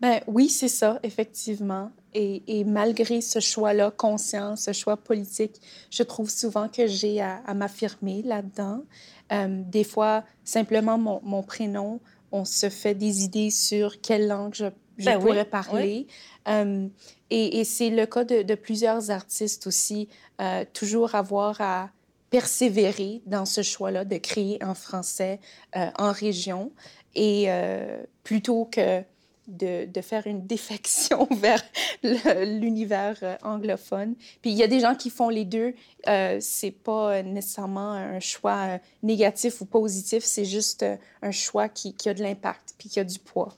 Ben 0.00 0.20
oui, 0.26 0.50
c'est 0.50 0.68
ça, 0.68 0.98
effectivement. 1.02 1.90
Et, 2.12 2.42
et, 2.46 2.64
malgré 2.64 3.22
ce 3.22 3.40
choix-là 3.40 3.90
conscient, 3.90 4.54
ce 4.56 4.72
choix 4.72 4.98
politique, 4.98 5.60
je 5.90 6.02
trouve 6.02 6.28
souvent 6.28 6.68
que 6.68 6.86
j'ai 6.86 7.22
à, 7.22 7.40
à 7.46 7.54
m'affirmer 7.54 8.22
là-dedans. 8.22 8.82
Euh, 9.32 9.62
des 9.64 9.84
fois, 9.84 10.24
simplement 10.44 10.98
mon, 10.98 11.20
mon, 11.22 11.42
prénom, 11.42 12.00
on 12.30 12.44
se 12.44 12.68
fait 12.68 12.94
des 12.94 13.24
idées 13.24 13.50
sur 13.50 14.00
quelle 14.02 14.28
langue 14.28 14.54
je, 14.54 14.66
je 14.98 15.04
ben 15.06 15.18
pourrais 15.18 15.40
oui, 15.40 15.50
parler. 15.50 16.06
Oui. 16.06 16.06
Euh, 16.48 16.88
et, 17.30 17.60
et 17.60 17.64
c'est 17.64 17.90
le 17.90 18.06
cas 18.06 18.24
de, 18.24 18.42
de, 18.42 18.54
plusieurs 18.54 19.10
artistes 19.10 19.66
aussi, 19.66 20.08
euh, 20.40 20.64
toujours 20.72 21.14
avoir 21.14 21.60
à 21.60 21.90
persévérer 22.30 23.22
dans 23.26 23.46
ce 23.46 23.62
choix-là 23.62 24.04
de 24.04 24.16
créer 24.16 24.62
en 24.62 24.74
français 24.74 25.40
euh, 25.76 25.88
en 25.98 26.12
région 26.12 26.72
et 27.14 27.44
euh, 27.48 28.02
plutôt 28.22 28.66
que 28.66 29.02
de, 29.48 29.86
de, 29.86 30.00
faire 30.00 30.26
une 30.26 30.44
défection 30.44 31.28
vers 31.30 31.62
l'univers 32.02 33.38
anglophone. 33.42 34.14
Puis 34.42 34.50
il 34.50 34.56
y 34.56 34.62
a 34.64 34.66
des 34.66 34.80
gens 34.80 34.96
qui 34.96 35.08
font 35.08 35.28
les 35.28 35.44
deux. 35.44 35.74
C'est 36.40 36.72
pas 36.72 37.22
nécessairement 37.22 37.92
un 37.92 38.18
choix 38.18 38.80
négatif 39.04 39.60
ou 39.60 39.64
positif, 39.64 40.24
c'est 40.24 40.44
juste 40.44 40.84
un 41.22 41.30
choix 41.30 41.68
qui, 41.68 41.94
qui 41.94 42.08
a 42.08 42.14
de 42.14 42.22
l'impact 42.22 42.74
puis 42.76 42.88
qui 42.88 42.98
a 42.98 43.04
du 43.04 43.20
poids. 43.20 43.56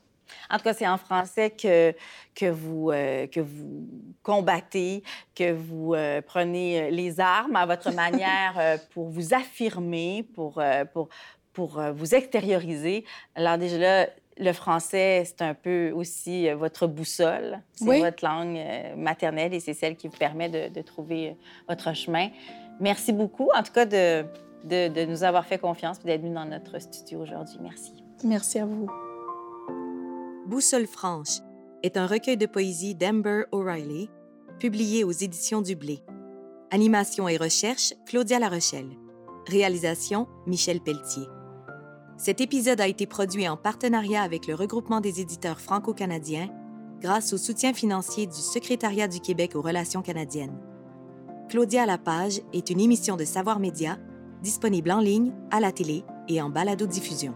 En 0.50 0.56
tout 0.56 0.64
cas, 0.64 0.74
c'est 0.74 0.88
en 0.88 0.98
français 0.98 1.50
que, 1.50 1.94
que, 2.34 2.46
vous, 2.46 2.90
euh, 2.90 3.26
que 3.26 3.40
vous 3.40 3.86
combattez, 4.22 5.02
que 5.34 5.52
vous 5.52 5.94
euh, 5.94 6.20
prenez 6.22 6.90
les 6.90 7.20
armes 7.20 7.56
à 7.56 7.66
votre 7.66 7.92
manière 7.94 8.54
euh, 8.58 8.76
pour 8.92 9.08
vous 9.08 9.34
affirmer, 9.34 10.26
pour, 10.34 10.62
pour, 10.92 11.08
pour 11.52 11.80
vous 11.92 12.14
extérioriser. 12.14 13.04
Alors 13.34 13.58
déjà 13.58 13.78
là, 13.78 14.08
le 14.40 14.52
français, 14.52 15.24
c'est 15.24 15.42
un 15.42 15.54
peu 15.54 15.90
aussi 15.90 16.48
votre 16.50 16.86
boussole. 16.86 17.60
C'est 17.72 17.84
oui. 17.84 18.00
votre 18.00 18.24
langue 18.24 18.60
maternelle 18.96 19.52
et 19.52 19.60
c'est 19.60 19.74
celle 19.74 19.96
qui 19.96 20.06
vous 20.06 20.16
permet 20.16 20.48
de, 20.48 20.72
de, 20.72 20.80
trouver 20.80 21.36
votre 21.68 21.92
chemin. 21.92 22.28
Merci 22.78 23.12
beaucoup, 23.12 23.50
en 23.52 23.64
tout 23.64 23.72
cas, 23.72 23.84
de, 23.84 24.24
de, 24.62 24.86
de 24.86 25.04
nous 25.06 25.24
avoir 25.24 25.44
fait 25.44 25.58
confiance 25.58 25.98
et 26.04 26.06
d'être 26.06 26.22
venu 26.22 26.34
dans 26.34 26.44
notre 26.44 26.78
studio 26.80 27.20
aujourd'hui. 27.20 27.58
Merci. 27.60 27.92
Merci 28.22 28.60
à 28.60 28.66
vous. 28.66 28.88
Boussole 30.48 30.86
franche 30.86 31.40
est 31.82 31.98
un 31.98 32.06
recueil 32.06 32.38
de 32.38 32.46
poésie 32.46 32.94
d'Amber 32.94 33.42
O'Reilly, 33.52 34.08
publié 34.58 35.04
aux 35.04 35.12
éditions 35.12 35.60
du 35.60 35.76
Blé. 35.76 36.02
Animation 36.70 37.28
et 37.28 37.36
recherche, 37.36 37.92
Claudia 38.06 38.38
Larochelle. 38.38 38.88
Réalisation, 39.46 40.26
Michel 40.46 40.80
Pelletier. 40.80 41.28
Cet 42.16 42.40
épisode 42.40 42.80
a 42.80 42.88
été 42.88 43.06
produit 43.06 43.46
en 43.46 43.58
partenariat 43.58 44.22
avec 44.22 44.46
le 44.46 44.54
regroupement 44.54 45.02
des 45.02 45.20
éditeurs 45.20 45.60
franco-canadiens 45.60 46.48
grâce 47.02 47.34
au 47.34 47.36
soutien 47.36 47.74
financier 47.74 48.26
du 48.26 48.38
Secrétariat 48.38 49.06
du 49.06 49.20
Québec 49.20 49.54
aux 49.54 49.60
relations 49.60 50.00
canadiennes. 50.00 50.58
Claudia 51.50 51.82
à 51.82 51.86
la 51.86 51.98
page 51.98 52.40
est 52.54 52.70
une 52.70 52.80
émission 52.80 53.18
de 53.18 53.26
Savoir 53.26 53.60
Média 53.60 53.98
disponible 54.42 54.90
en 54.92 55.00
ligne, 55.00 55.32
à 55.50 55.60
la 55.60 55.72
télé 55.72 56.04
et 56.28 56.40
en 56.40 56.50
balado-diffusion. 56.50 57.34